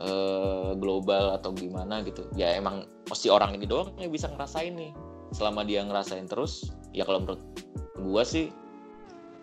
eh, 0.00 0.70
global 0.74 1.36
atau 1.36 1.52
gimana 1.52 2.00
gitu 2.00 2.24
ya 2.32 2.52
emang 2.52 2.84
si 3.10 3.28
orang 3.28 3.52
ini 3.52 3.64
doang 3.64 3.92
yang 3.96 4.08
bisa 4.08 4.26
ngerasain 4.26 4.72
nih 4.72 4.92
selama 5.30 5.62
dia 5.62 5.80
ngerasain 5.80 6.24
terus 6.24 6.68
ya 6.90 7.04
kalau 7.04 7.20
menurut 7.20 7.42
gua 7.96 8.24
sih 8.24 8.48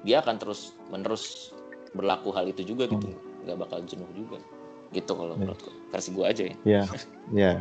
dia 0.01 0.19
akan 0.19 0.35
terus 0.35 0.73
menerus 0.87 1.53
berlaku 1.93 2.29
hal 2.29 2.45
itu 2.45 2.65
juga 2.65 2.85
gitu 2.87 3.13
nggak 3.43 3.57
bakal 3.57 3.79
jenuh 3.83 4.09
juga 4.11 4.37
gitu 4.89 5.11
kalau 5.13 5.33
Ya. 5.33 5.39
menurut 5.39 5.59
gua. 5.61 5.73
versi 5.89 6.09
gua 6.11 6.25
aja 6.29 6.43
ya 6.43 6.55
Ya, 6.63 6.83
ya, 7.31 7.53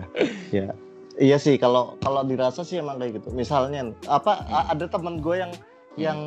ya. 0.51 0.69
Iya 1.17 1.37
sih 1.37 1.57
kalau 1.57 1.97
kalau 1.99 2.21
dirasa 2.23 2.61
sih 2.61 2.77
emang 2.77 3.01
kayak 3.01 3.17
gitu. 3.17 3.33
Misalnya 3.33 3.89
apa 4.05 4.45
a- 4.45 4.69
ada 4.69 4.85
teman 4.85 5.17
gue 5.17 5.41
yang 5.41 5.49
yang 5.97 6.19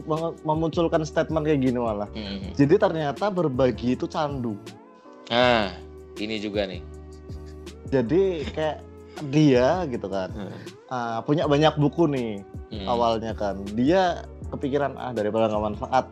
meng- 0.00 0.38
memunculkan 0.44 1.02
statement 1.02 1.42
kayak 1.42 1.58
gini 1.60 1.74
malah. 1.74 2.06
Hmm. 2.14 2.38
Jadi 2.54 2.78
ternyata 2.78 3.26
berbagi 3.26 3.98
itu 3.98 4.06
candu. 4.06 4.54
nah 5.26 5.74
ini 6.20 6.36
juga 6.38 6.68
nih 6.68 6.80
Jadi 7.90 8.46
kayak 8.54 8.78
dia 9.28 9.82
gitu 9.90 10.06
kan 10.06 10.30
ah, 10.90 11.22
punya 11.24 11.46
banyak 11.46 11.74
buku 11.78 12.06
nih 12.10 12.32
Hmm. 12.70 12.86
awalnya 12.86 13.34
kan. 13.34 13.66
Dia 13.74 14.22
kepikiran 14.54 14.94
ah 14.94 15.10
daripada 15.10 15.50
nggak 15.50 15.64
manfaat. 15.74 16.06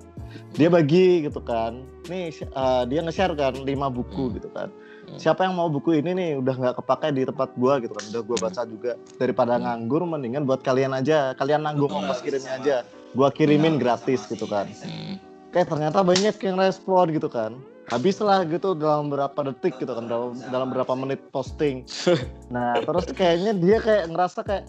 Dia 0.58 0.68
bagi 0.68 1.22
gitu 1.22 1.38
kan. 1.38 1.86
Nih 2.10 2.34
ah, 2.52 2.82
dia 2.82 2.98
nge-share 2.98 3.38
kan 3.38 3.54
lima 3.62 3.86
buku 3.86 4.26
Hmm. 4.28 4.34
gitu 4.34 4.50
kan. 4.50 4.68
Hmm. 5.06 5.18
Siapa 5.22 5.46
yang 5.46 5.54
mau 5.54 5.70
buku 5.70 6.02
ini 6.02 6.18
nih 6.18 6.30
udah 6.42 6.54
nggak 6.58 6.74
kepakai 6.82 7.14
di 7.14 7.22
tempat 7.22 7.54
gua 7.54 7.78
gitu 7.78 7.94
kan. 7.94 8.04
Udah 8.10 8.22
gua 8.26 8.36
baca 8.42 8.62
juga 8.66 8.98
daripada 9.22 9.54
Hmm. 9.54 9.70
nganggur 9.70 10.02
mendingan 10.02 10.44
buat 10.44 10.66
kalian 10.66 10.98
aja. 10.98 11.38
Kalian 11.38 11.62
nanggung 11.62 11.94
ongkos 11.94 12.26
kirimnya 12.26 12.58
aja. 12.58 12.76
Gua 13.14 13.30
kirimin 13.30 13.78
gratis 13.78 14.26
gitu 14.26 14.50
kan. 14.50 14.66
Hmm. 14.82 15.22
Kayak 15.54 15.70
ternyata 15.70 16.02
banyak 16.02 16.34
yang 16.42 16.58
respon 16.58 17.14
gitu 17.14 17.30
kan. 17.30 17.54
Habis 17.88 18.20
lah 18.20 18.44
gitu 18.44 18.77
dalam 18.77 19.09
berapa 19.09 19.37
detik 19.48 19.81
gitu 19.81 19.92
kan 19.96 20.05
dalam, 20.05 20.37
dalam 20.53 20.68
berapa 20.72 20.92
menit 20.92 21.24
posting. 21.33 21.88
Nah 22.55 22.81
terus 22.81 23.05
kayaknya 23.12 23.53
dia 23.57 23.77
kayak 23.81 24.09
ngerasa 24.09 24.40
kayak 24.40 24.64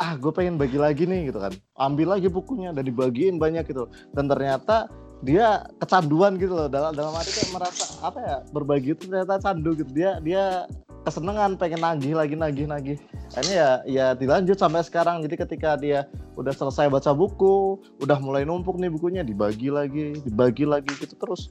ah 0.00 0.16
gue 0.16 0.32
pengen 0.32 0.56
bagi 0.56 0.76
lagi 0.80 1.04
nih 1.04 1.32
gitu 1.32 1.40
kan. 1.40 1.52
Ambil 1.76 2.16
lagi 2.16 2.28
bukunya 2.28 2.72
dan 2.72 2.84
dibagiin 2.84 3.36
banyak 3.40 3.68
gitu. 3.68 3.88
Dan 4.12 4.28
ternyata 4.28 4.88
dia 5.24 5.66
kecanduan 5.82 6.38
gitu 6.38 6.54
loh 6.54 6.68
dalam 6.70 6.94
dalam 6.94 7.10
arti 7.16 7.34
kayak 7.34 7.50
merasa 7.50 7.84
apa 7.98 8.18
ya 8.22 8.36
berbagi 8.54 8.94
itu 8.94 9.10
ternyata 9.10 9.42
candu 9.42 9.74
gitu 9.74 9.90
dia 9.90 10.22
dia 10.22 10.70
kesenangan 11.02 11.58
pengen 11.58 11.82
nagih 11.82 12.14
lagi 12.14 12.38
nagih 12.38 12.66
nagih 12.70 12.96
akhirnya 13.34 13.56
ya 13.56 13.70
ya 13.86 14.06
dilanjut 14.14 14.54
sampai 14.54 14.86
sekarang 14.86 15.18
jadi 15.26 15.34
ketika 15.42 15.74
dia 15.74 16.06
udah 16.38 16.54
selesai 16.54 16.86
baca 16.86 17.10
buku 17.10 17.82
udah 17.98 18.18
mulai 18.22 18.46
numpuk 18.46 18.78
nih 18.78 18.92
bukunya 18.92 19.26
dibagi 19.26 19.74
lagi 19.74 20.22
dibagi 20.22 20.62
lagi 20.68 20.94
gitu 21.02 21.18
terus 21.18 21.50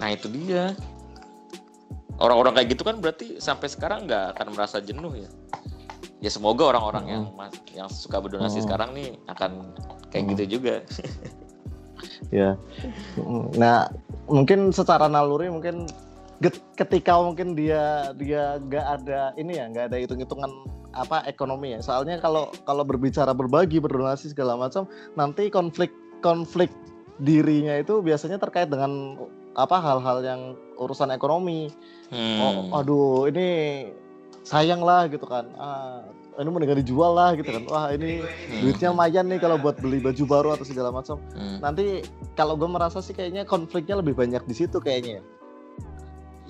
nah 0.00 0.08
itu 0.10 0.26
dia. 0.32 0.72
Orang-orang 2.20 2.52
kayak 2.52 2.68
gitu 2.76 2.82
kan 2.84 3.00
berarti 3.00 3.40
sampai 3.40 3.68
sekarang 3.68 4.04
nggak 4.04 4.36
akan 4.36 4.46
merasa 4.52 4.76
jenuh 4.80 5.12
ya? 5.16 5.28
Ya 6.20 6.28
semoga 6.28 6.68
orang-orang 6.68 7.04
yang 7.08 7.22
mas- 7.32 7.64
yang 7.72 7.88
suka 7.88 8.20
berdonasi 8.20 8.60
Hmm. 8.60 8.66
sekarang 8.68 8.90
nih 8.92 9.16
akan 9.24 9.72
kayak 10.12 10.24
Hmm. 10.24 10.32
gitu 10.36 10.44
juga. 10.60 10.74
Ya. 12.32 12.56
Nah 13.56 13.90
mungkin 14.24 14.72
secara 14.72 15.04
naluri 15.10 15.52
mungkin 15.52 15.84
ketika 16.78 17.20
mungkin 17.20 17.52
dia 17.52 18.12
dia 18.16 18.56
nggak 18.56 18.86
ada 19.00 19.34
ini 19.36 19.60
ya 19.60 19.68
nggak 19.68 19.92
ada 19.92 19.96
hitung 20.00 20.20
hitungan 20.20 20.48
apa 20.96 21.24
ekonomi 21.26 21.76
ya. 21.76 21.80
Soalnya 21.84 22.16
kalau 22.22 22.48
kalau 22.64 22.86
berbicara 22.86 23.34
berbagi 23.36 23.82
berdonasi 23.82 24.32
segala 24.32 24.56
macam 24.56 24.88
nanti 25.12 25.52
konflik 25.52 25.92
konflik 26.24 26.72
dirinya 27.20 27.76
itu 27.76 28.00
biasanya 28.00 28.40
terkait 28.40 28.72
dengan 28.72 29.20
apa 29.54 29.76
hal-hal 29.76 30.18
yang 30.20 30.40
urusan 30.76 31.10
ekonomi 31.10 31.68
Hmm. 32.10 32.38
oh 32.42 32.54
aduh 32.74 33.30
ini 33.30 33.46
sayang 34.42 34.82
lah 34.82 35.06
gitu 35.06 35.22
kan 35.24 35.46
ah 35.54 36.02
ini 36.36 36.48
mendingan 36.48 36.80
dijual 36.80 37.12
lah 37.12 37.38
gitu 37.38 37.46
kan 37.48 37.62
wah 37.66 37.86
ini 37.90 38.18
Hmm. 38.22 38.60
duitnya 38.62 38.90
lumayan 38.90 39.26
nih 39.26 39.38
kalau 39.38 39.54
buat 39.54 39.78
beli 39.78 40.02
baju 40.02 40.22
baru 40.24 40.48
atau 40.54 40.66
segala 40.66 40.90
macam 40.90 41.22
Hmm. 41.34 41.62
nanti 41.62 42.02
kalau 42.34 42.54
gue 42.54 42.66
merasa 42.66 42.98
sih 42.98 43.12
kayaknya 43.12 43.44
konfliknya 43.44 43.98
lebih 43.98 44.14
banyak 44.14 44.42
di 44.42 44.54
situ 44.56 44.76
kayaknya 44.76 45.18
ya. 45.18 45.22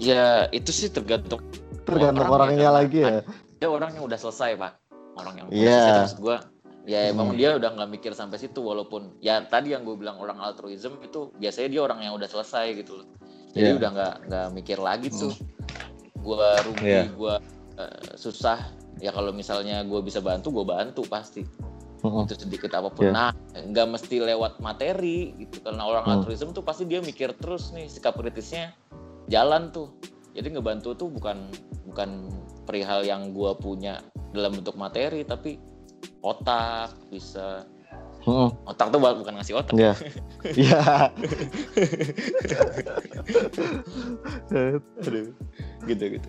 ya 0.00 0.24
itu 0.50 0.70
sih 0.70 0.88
tergantung 0.88 1.44
tergantung 1.84 2.24
Orang 2.24 2.48
orangnya 2.48 2.68
ya, 2.68 2.72
lagi 2.72 2.98
ya 3.00 3.20
ada 3.60 3.66
orang 3.68 3.90
yang 3.92 4.04
udah 4.04 4.16
selesai 4.16 4.56
pak 4.56 4.72
orang 5.14 5.34
yang 5.36 5.46
udah 5.48 5.56
Iya. 5.56 5.76
selesai 5.76 6.00
maksud 6.00 6.20
gue 6.20 6.36
ya 6.84 7.08
emang 7.08 7.32
Hmm. 7.32 7.38
dia 7.38 7.54
udah 7.54 7.70
nggak 7.72 7.90
mikir 7.90 8.12
sampai 8.12 8.36
situ 8.36 8.60
walaupun 8.60 9.16
ya 9.18 9.40
tadi 9.42 9.72
yang 9.72 9.84
gue 9.84 9.94
bilang 9.94 10.16
orang 10.16 10.38
altruism 10.38 10.96
itu 11.00 11.28
biasanya 11.36 11.68
dia 11.68 11.80
orang 11.82 12.00
yang 12.00 12.16
udah 12.16 12.26
selesai 12.26 12.72
gitu 12.74 13.04
loh 13.04 13.08
jadi 13.52 13.74
Iya. 13.74 13.78
udah 13.78 13.88
nggak 13.90 14.14
nggak 14.26 14.46
mikir 14.54 14.78
lagi 14.80 15.08
tuh 15.08 15.34
gue 16.16 16.48
rugi 16.64 16.84
Iya. 16.86 17.02
gue 17.10 17.34
susah 18.14 18.58
ya 18.98 19.10
kalau 19.10 19.32
misalnya 19.32 19.80
gue 19.82 20.00
bisa 20.00 20.20
bantu 20.20 20.52
gue 20.52 20.64
bantu 20.64 21.02
pasti 21.04 21.44
Mm-mm. 22.00 22.24
itu 22.24 22.36
sedikit 22.38 22.72
apa 22.72 22.88
pun 22.88 23.08
Iya. 23.08 23.12
nah 23.12 23.30
nggak 23.52 23.86
mesti 23.90 24.16
lewat 24.18 24.60
materi 24.60 25.36
gitu 25.36 25.60
karena 25.60 25.84
orang 25.84 26.04
Hmm. 26.04 26.12
altruism 26.16 26.52
tuh 26.52 26.60
pasti 26.60 26.84
dia 26.84 27.00
mikir 27.00 27.32
terus 27.34 27.72
nih 27.72 27.88
sikap 27.88 28.16
kritisnya 28.16 28.72
jalan 29.28 29.68
tuh 29.68 29.92
jadi 30.32 30.48
ngebantu 30.48 30.96
tuh 30.96 31.08
bukan 31.08 31.48
bukan 31.84 32.28
perihal 32.64 33.02
yang 33.02 33.32
gue 33.32 33.52
punya 33.56 34.00
dalam 34.30 34.54
bentuk 34.54 34.76
materi 34.76 35.24
tapi 35.24 35.58
otak 36.20 36.94
bisa 37.08 37.64
Mm-mm. 38.28 38.52
otak 38.68 38.92
tuh 38.92 39.00
bukan 39.00 39.32
ngasih 39.40 39.56
otak 39.56 39.74
Iya. 39.76 39.92
Iya. 40.60 40.80
Aduh, 45.00 45.32
gitu 45.88 46.04
gitu 46.18 46.28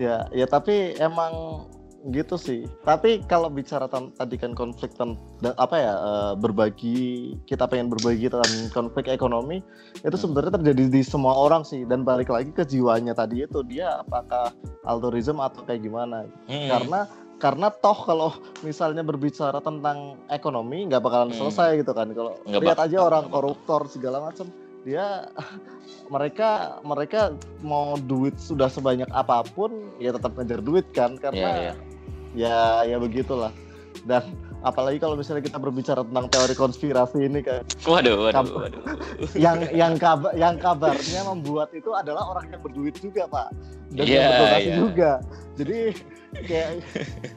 ya, 0.00 0.24
ya 0.32 0.46
tapi 0.48 0.96
emang 0.96 1.64
gitu 2.10 2.34
sih. 2.34 2.66
Tapi 2.82 3.22
kalau 3.30 3.46
bicara 3.46 3.86
tadi 3.86 4.34
kan 4.34 4.58
konflik 4.58 4.90
tan- 4.98 5.14
da- 5.38 5.54
apa 5.54 5.76
ya 5.78 5.94
eh, 5.94 6.32
berbagi, 6.34 6.98
kita 7.46 7.70
pengen 7.70 7.94
berbagi 7.94 8.26
tentang 8.26 8.66
konflik 8.74 9.06
ekonomi 9.06 9.62
itu 10.02 10.16
sebenarnya 10.18 10.58
terjadi 10.58 10.90
di 10.90 11.02
semua 11.06 11.38
orang 11.38 11.62
sih. 11.62 11.86
Dan 11.86 12.02
balik 12.02 12.34
lagi 12.34 12.50
ke 12.50 12.66
jiwanya 12.66 13.14
tadi 13.14 13.46
itu 13.46 13.62
dia 13.62 14.02
apakah 14.02 14.50
altruism 14.82 15.38
atau 15.38 15.62
kayak 15.62 15.86
gimana? 15.86 16.26
Hmm. 16.50 16.66
karena 16.66 17.00
karena 17.42 17.74
toh 17.74 17.98
kalau 17.98 18.30
misalnya 18.62 19.02
berbicara 19.02 19.58
tentang 19.58 20.14
ekonomi 20.30 20.86
nggak 20.86 21.02
bakalan 21.02 21.34
Hmm. 21.34 21.38
selesai 21.42 21.82
gitu 21.82 21.90
kan 21.90 22.06
kalau 22.14 22.38
lihat 22.46 22.78
bak- 22.78 22.86
aja 22.86 23.02
orang 23.02 23.26
koruptor 23.26 23.90
segala 23.90 24.22
macam 24.22 24.46
dia 24.86 25.26
mereka 26.06 26.78
mereka 26.82 27.34
mau 27.58 27.98
duit 27.98 28.38
sudah 28.38 28.70
sebanyak 28.70 29.10
apa 29.10 29.42
pun 29.54 29.74
ya 29.98 30.14
tetap 30.14 30.38
ngejar 30.38 30.62
duit 30.62 30.86
kan 30.94 31.18
karena 31.18 31.50
ya. 31.50 31.74
ya 32.34 32.58
ya 32.86 32.96
begitulah 32.98 33.50
dan 34.06 34.22
apalagi 34.62 34.98
kalau 34.98 35.14
misalnya 35.14 35.42
kita 35.42 35.58
berbicara 35.58 36.02
tentang 36.02 36.26
teori 36.26 36.54
konspirasi 36.54 37.18
ini 37.22 37.42
kan 37.42 37.62
Waduh, 37.82 38.14
waduh, 38.22 38.34
Kab- 38.34 38.54
waduh. 38.54 38.82
yang 39.44 39.58
yang 39.70 39.94
kabar 39.96 40.32
yang 40.32 40.54
kabarnya 40.56 41.20
membuat 41.26 41.70
itu 41.70 41.90
adalah 41.90 42.22
orang 42.26 42.46
yang 42.48 42.60
berduit 42.60 42.94
juga 42.96 43.26
pak 43.26 43.48
dan 43.92 44.04
Iya, 44.04 44.14
yang 44.14 44.30
berdonasi 44.30 44.62
iya. 44.64 44.76
juga 44.78 45.10
jadi 45.52 45.78
kayak 46.32 46.70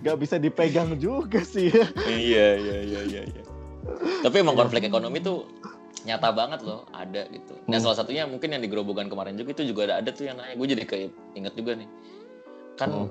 nggak 0.01 0.17
bisa 0.17 0.35
dipegang 0.37 0.95
juga 0.95 1.41
sih 1.41 1.67
iya, 2.05 2.47
iya, 2.55 2.77
iya, 2.79 3.01
iya, 3.03 3.21
iya. 3.25 3.43
Tapi 4.21 4.41
emang 4.41 4.55
konflik 4.55 4.81
ekonomi 4.81 5.21
tuh 5.21 5.45
nyata 6.05 6.29
banget 6.31 6.61
loh, 6.61 6.85
ada 6.89 7.25
gitu. 7.29 7.53
Nah, 7.65 7.77
Hmm. 7.77 7.83
salah 7.83 7.97
satunya 7.97 8.25
mungkin 8.25 8.49
yang 8.49 8.57
di 8.57 8.65
gerobogan 8.65 9.05
kemarin 9.05 9.33
juga 9.33 9.53
itu 9.53 9.73
juga 9.73 9.89
ada, 9.89 10.01
ada 10.01 10.09
tuh 10.09 10.25
yang 10.25 10.37
nanya. 10.37 10.53
Gue 10.53 10.65
jadi 10.65 10.85
kayak 10.85 11.09
inget 11.33 11.53
juga 11.53 11.77
nih. 11.77 11.89
Kan 12.77 12.89
Hmm. 12.89 13.09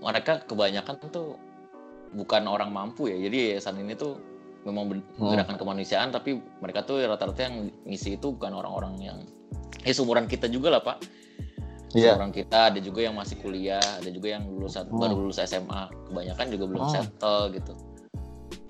mereka 0.00 0.44
kebanyakan 0.44 1.00
tuh 1.08 1.40
bukan 2.12 2.44
orang 2.44 2.70
mampu 2.70 3.08
ya. 3.08 3.16
Jadi 3.16 3.56
yayasan 3.56 3.80
ini 3.80 3.92
tuh 3.92 4.16
memang 4.62 4.86
ber- 4.86 5.04
Hmm. 5.18 5.34
gerakan 5.34 5.56
kemanusiaan 5.58 6.08
tapi 6.08 6.38
mereka 6.60 6.82
tuh 6.82 7.02
rata-rata 7.02 7.50
yang 7.50 7.56
ngisi 7.82 8.14
itu 8.14 8.30
bukan 8.32 8.52
orang-orang 8.52 8.94
yang 9.00 9.18
ya 9.82 9.90
seumuran 9.90 10.24
kita 10.26 10.46
juga 10.46 10.70
lah, 10.70 10.82
Pak. 10.82 11.02
Iya. 11.92 12.14
Seumuran 12.14 12.30
kita 12.30 12.70
ada 12.70 12.78
juga 12.78 13.00
yang 13.02 13.12
masih 13.12 13.36
kuliah, 13.36 13.82
ada 13.82 14.08
juga 14.08 14.28
yang 14.32 14.46
lulusan 14.46 14.86
Hmm. 14.86 14.96
baru 14.96 15.14
lulus 15.18 15.38
SMA. 15.38 15.90
Kebanyakan 16.08 16.46
juga 16.48 16.64
belum 16.66 16.82
Hmm. 16.82 16.92
settle 16.92 17.42
gitu. 17.52 17.74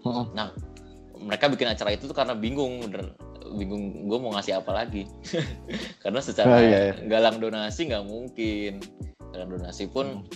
Hmm. 0.03 0.27
mereka 1.23 1.47
bikin 1.47 1.71
acara 1.71 1.95
itu 1.95 2.11
tuh 2.11 2.17
karena 2.19 2.35
bingung 2.35 2.83
bener 2.83 3.15
bingung 3.55 4.11
gue 4.11 4.19
mau 4.19 4.35
ngasih 4.35 4.59
apa 4.59 4.75
lagi 4.75 5.07
karena 6.03 6.19
secara 6.19 6.51
Oh, 6.51 6.59
iya, 6.59 6.79
iya. 6.91 6.95
galang 7.07 7.39
donasi 7.39 7.87
nggak 7.87 8.03
mungkin 8.03 8.83
galang 9.31 9.55
donasi 9.55 9.87
pun 9.87 10.27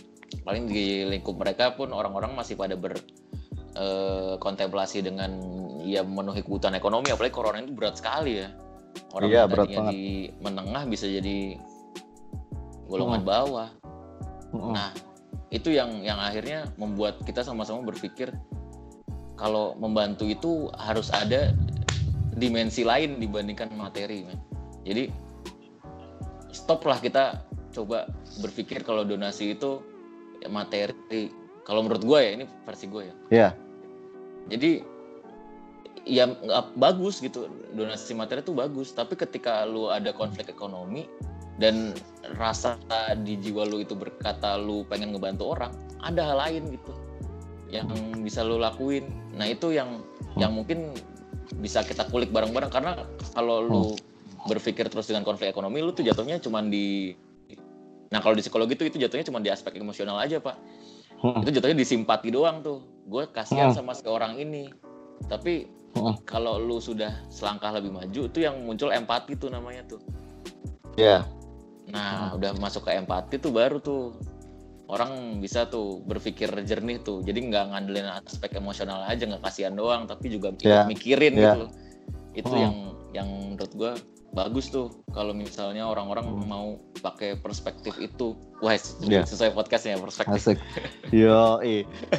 paling 0.43 0.67
di 0.71 1.07
lingkup 1.07 1.37
mereka 1.39 1.75
pun 1.75 1.91
orang-orang 1.95 2.35
masih 2.35 2.59
pada 2.59 2.75
ber 2.75 2.99
eh, 3.77 4.35
kontemplasi 4.39 5.03
dengan 5.05 5.31
ya 5.87 6.03
memenuhi 6.03 6.43
kebutuhan 6.43 6.75
ekonomi 6.75 7.11
apalagi 7.15 7.35
corona 7.35 7.62
itu 7.62 7.73
berat 7.75 7.99
sekali 7.99 8.43
ya 8.43 8.49
orang 9.15 9.29
Iya, 9.29 9.37
yang 9.45 9.51
berat 9.53 9.69
banget. 9.71 9.93
di 9.93 10.03
menengah 10.43 10.83
bisa 10.89 11.07
jadi 11.07 11.39
golongan 12.87 13.23
Hmm. 13.23 13.31
bawah 13.31 13.69
Hmm. 14.55 14.73
Nah, 14.73 14.91
itu 15.51 15.75
yang 15.75 16.01
yang 16.07 16.17
akhirnya 16.23 16.71
membuat 16.79 17.21
kita 17.27 17.43
sama-sama 17.43 17.83
berpikir 17.83 18.31
kalau 19.37 19.77
membantu 19.77 20.25
itu 20.25 20.71
harus 20.81 21.12
ada 21.12 21.53
dimensi 22.37 22.87
lain 22.87 23.21
dibandingkan 23.21 23.69
materi, 23.77 24.25
men. 24.25 24.39
Jadi 24.87 25.11
stoplah 26.55 26.97
kita 27.03 27.45
coba 27.75 28.09
berpikir 28.41 28.81
kalau 28.87 29.05
donasi 29.05 29.59
itu 29.59 29.83
materi. 30.51 31.31
Kalau 31.67 31.83
menurut 31.83 32.03
gue 32.07 32.19
ya 32.23 32.31
ini 32.39 32.45
versi 32.63 32.87
gue 32.87 33.03
ya. 33.03 33.15
Iya. 33.31 33.49
Jadi 34.47 34.71
ya 36.07 36.31
bagus 36.79 37.19
gitu 37.19 37.51
donasi 37.75 38.15
materi 38.15 38.39
itu 38.39 38.55
bagus, 38.55 38.95
tapi 38.95 39.19
ketika 39.19 39.67
lu 39.67 39.91
ada 39.91 40.15
konflik 40.15 40.47
ekonomi 40.47 41.11
dan 41.59 41.91
rasa 42.39 42.79
di 43.27 43.35
jiwa 43.43 43.67
lu 43.67 43.83
itu 43.83 43.99
berkata 43.99 44.55
lu 44.55 44.87
pengen 44.87 45.11
ngebantu 45.11 45.59
orang, 45.59 45.75
ada 46.07 46.31
hal 46.31 46.39
lain 46.39 46.71
gitu 46.71 46.95
yang 47.75 47.91
bisa 48.23 48.47
lu 48.47 48.63
lakuin. 48.63 49.11
Nah 49.35 49.51
itu 49.51 49.75
yang 49.75 49.99
yang 50.39 50.55
mungkin 50.55 50.95
bisa 51.59 51.83
kita 51.83 52.07
kulik 52.15 52.31
bareng-bareng 52.31 52.71
karena 52.71 53.03
kalau 53.35 53.59
lu 53.67 53.85
berpikir 54.47 54.87
terus 54.87 55.11
dengan 55.11 55.27
konflik 55.27 55.51
ekonomi, 55.51 55.83
lu 55.83 55.91
tuh 55.91 56.07
jatuhnya 56.07 56.39
cuman 56.39 56.71
di 56.71 57.19
Nah 58.11 58.19
kalau 58.23 58.35
di 58.35 58.42
psikologi 58.42 58.75
itu 58.75 58.85
itu 58.87 58.97
jatuhnya 59.03 59.27
cuma 59.27 59.38
di 59.42 59.51
aspek 59.51 59.75
emosional 59.77 60.16
aja 60.19 60.38
pak. 60.38 60.57
Hmm. 61.19 61.42
Itu 61.42 61.51
jatuhnya 61.51 61.77
di 61.77 61.87
simpati 61.87 62.29
doang 62.31 62.61
tuh. 62.61 62.85
Gue 63.07 63.27
kasihan 63.31 63.71
Hmm. 63.71 63.77
sama 63.77 63.92
si 63.95 64.05
orang 64.07 64.37
ini. 64.37 64.71
Tapi 65.27 65.66
Hmm. 65.97 66.12
kalau 66.29 66.61
lu 66.61 66.77
sudah 66.77 67.25
selangkah 67.33 67.73
lebih 67.73 67.88
maju 67.88 68.21
itu 68.29 68.38
yang 68.38 68.61
muncul 68.62 68.92
empati 68.92 69.33
tuh 69.35 69.49
namanya 69.49 69.81
tuh. 69.88 70.01
Iya. 70.95 71.25
Nah, 71.87 72.35
udah 72.35 72.53
masuk 72.59 72.85
ke 72.85 72.99
empati 72.99 73.38
tuh 73.38 73.55
baru 73.55 73.79
tuh 73.79 74.19
orang 74.87 75.38
bisa 75.38 75.66
tuh 75.66 76.03
berpikir 76.05 76.51
jernih 76.62 77.01
tuh. 77.01 77.23
Jadi 77.23 77.49
nggak 77.49 77.64
ngandelin 77.73 78.07
aspek 78.23 78.59
emosional 78.59 79.03
aja, 79.07 79.23
nggak 79.25 79.42
kasihan 79.42 79.75
doang, 79.75 80.07
tapi 80.07 80.29
juga 80.29 80.53
Ya, 80.62 80.85
mikirin 80.85 81.35
ya. 81.35 81.55
gitu. 81.55 81.64
Itu 82.37 82.53
Hmm. 82.53 82.61
yang 82.61 82.75
yang 83.14 83.29
menurut 83.55 83.73
gua 83.73 83.92
bagus 84.37 84.68
tuh 84.68 84.92
kalau 85.16 85.33
misalnya 85.33 85.88
orang-orang 85.88 86.29
Hmm. 86.29 86.44
mau 86.44 86.66
pakai 87.01 87.40
perspektif 87.40 87.96
itu. 87.96 88.37
Wah, 88.61 88.77
Ya. 89.01 89.25
sesuai 89.25 89.57
podcastnya 89.57 89.96
perspektif. 89.96 90.37
Asik. 90.37 90.59
Yo, 91.12 91.61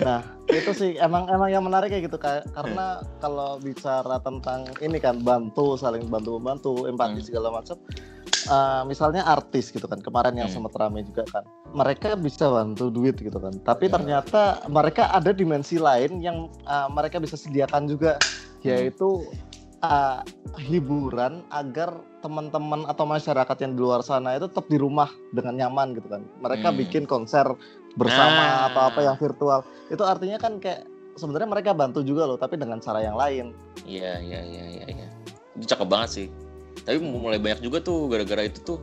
Nah, 0.01 0.21
itu 0.49 0.71
sih 0.73 0.97
emang 0.97 1.29
emang 1.29 1.49
yang 1.49 1.61
menarik 1.61 1.93
kayak 1.93 2.09
gitu 2.09 2.17
karena 2.17 3.01
kalau 3.21 3.61
bicara 3.61 4.17
tentang 4.17 4.65
ini 4.81 4.97
kan 4.97 5.21
bantu, 5.21 5.77
saling 5.77 6.09
bantu 6.09 6.41
membantu, 6.41 6.73
empati 6.89 7.21
Hmm. 7.21 7.27
segala 7.29 7.53
macam. 7.53 7.77
eh, 8.47 8.83
misalnya 8.87 9.27
artis 9.27 9.75
gitu 9.75 9.91
kan, 9.91 9.99
kemarin 9.99 10.31
yang 10.31 10.47
Hmm. 10.47 10.63
sempat 10.63 10.79
rame 10.79 11.03
juga 11.03 11.27
kan. 11.27 11.43
Mereka 11.75 12.15
bisa 12.15 12.47
bantu 12.47 12.87
duit 12.87 13.19
gitu 13.19 13.35
kan. 13.35 13.51
Tapi 13.59 13.91
Hmm. 13.91 13.99
ternyata 13.99 14.63
mereka 14.71 15.11
ada 15.11 15.35
dimensi 15.35 15.75
lain 15.75 16.23
yang 16.23 16.47
eh, 16.63 16.87
mereka 16.87 17.19
bisa 17.19 17.35
sediakan 17.35 17.91
juga 17.91 18.15
yaitu 18.63 19.27
eh, 19.77 20.19
hiburan 20.57 21.45
agar 21.49 21.93
teman-teman 22.19 22.83
atau 22.85 23.05
masyarakat 23.05 23.57
yang 23.61 23.77
di 23.77 23.81
luar 23.81 24.01
sana 24.01 24.33
itu 24.33 24.49
tetap 24.49 24.65
di 24.65 24.75
rumah 24.75 25.05
dengan 25.29 25.53
nyaman 25.55 25.93
gitu 25.93 26.09
kan. 26.09 26.25
Mereka 26.41 26.73
Hmm. 26.73 26.77
bikin 26.77 27.03
konser 27.05 27.45
bersama 27.93 28.41
Nah. 28.41 28.67
atau 28.69 28.81
apa 28.83 28.99
yang 29.01 29.15
virtual. 29.15 29.61
Itu 29.87 30.01
artinya 30.01 30.37
kan 30.37 30.57
kayak 30.57 30.85
sebenarnya 31.13 31.49
mereka 31.49 31.73
bantu 31.73 32.01
juga 32.01 32.25
loh, 32.25 32.37
tapi 32.37 32.57
dengan 32.57 32.77
cara 32.77 33.01
yang 33.01 33.13
lain. 33.13 33.53
Iya, 33.85 34.17
iya, 34.19 34.41
iya, 34.43 34.63
iya, 34.67 34.85
iya. 34.87 35.07
Itu 35.53 35.65
cakep 35.67 35.87
banget 35.87 36.09
sih. 36.11 36.27
Tapi 36.81 36.97
mulai 36.97 37.37
banyak 37.37 37.61
juga 37.61 37.77
tuh 37.79 38.05
gara-gara 38.07 38.45
itu 38.45 38.61
tuh 38.63 38.77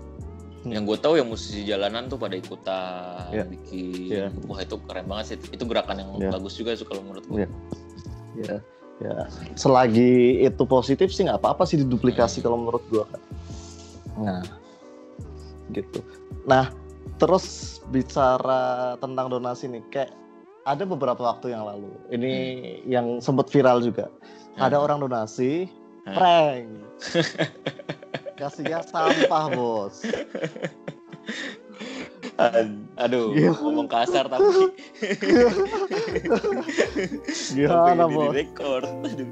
Hmm. 0.62 0.72
yang 0.72 0.82
gue 0.82 0.96
tahu 0.96 1.14
yang 1.14 1.28
musisi 1.28 1.60
jalanan 1.62 2.08
tuh 2.08 2.16
pada 2.16 2.34
ikutan 2.34 3.28
Iya. 3.28 3.44
bikin 3.44 4.08
Iya. 4.08 4.26
wah 4.48 4.56
itu 4.58 4.80
keren 4.80 5.04
banget 5.04 5.24
sih 5.28 5.52
itu 5.52 5.64
gerakan 5.68 5.96
yang 6.00 6.10
Iya. 6.16 6.30
bagus 6.32 6.56
juga 6.56 6.72
sih 6.72 6.88
kalau 6.88 7.04
menurut 7.04 7.20
gue 7.28 7.44
Iya. 7.44 7.48
Ya, 8.34 8.56
ya. 9.02 9.26
Selagi 9.58 10.42
itu 10.44 10.62
positif 10.66 11.10
sih 11.10 11.26
nggak 11.26 11.40
apa-apa 11.42 11.66
sih 11.66 11.80
diduplikasi 11.82 12.38
Hmm. 12.40 12.44
kalau 12.44 12.56
menurut 12.60 12.84
gua 12.92 13.04
kan. 13.10 13.22
Nah, 14.14 14.42
gitu. 15.74 15.98
Nah, 16.46 16.70
terus 17.18 17.78
bicara 17.90 18.94
tentang 19.02 19.26
donasi 19.30 19.66
nih, 19.66 19.82
kayak 19.90 20.12
ada 20.64 20.84
beberapa 20.86 21.20
waktu 21.20 21.52
yang 21.52 21.66
lalu. 21.66 21.90
Ini 22.14 22.32
yang 22.86 23.18
sempat 23.18 23.50
viral 23.50 23.82
juga. 23.82 24.08
Ada 24.56 24.78
Hmm. 24.78 24.84
orang 24.86 24.98
donasi, 25.02 25.66
Hmm. 26.06 26.14
prank. 26.14 26.66
Kasihnya 28.38 28.82
sampah, 28.82 29.46
bos. 29.54 30.02
Ad- 32.94 33.10
aduh 33.10 33.34
Iya. 33.34 33.50
ngomong 33.58 33.88
kasar 33.90 34.30
tapi 34.30 34.44
Gimana, 37.50 38.06
tapi 38.06 38.06
ini 38.06 38.14
bos? 38.14 38.30
direkord 38.30 38.86
aduh 39.02 39.30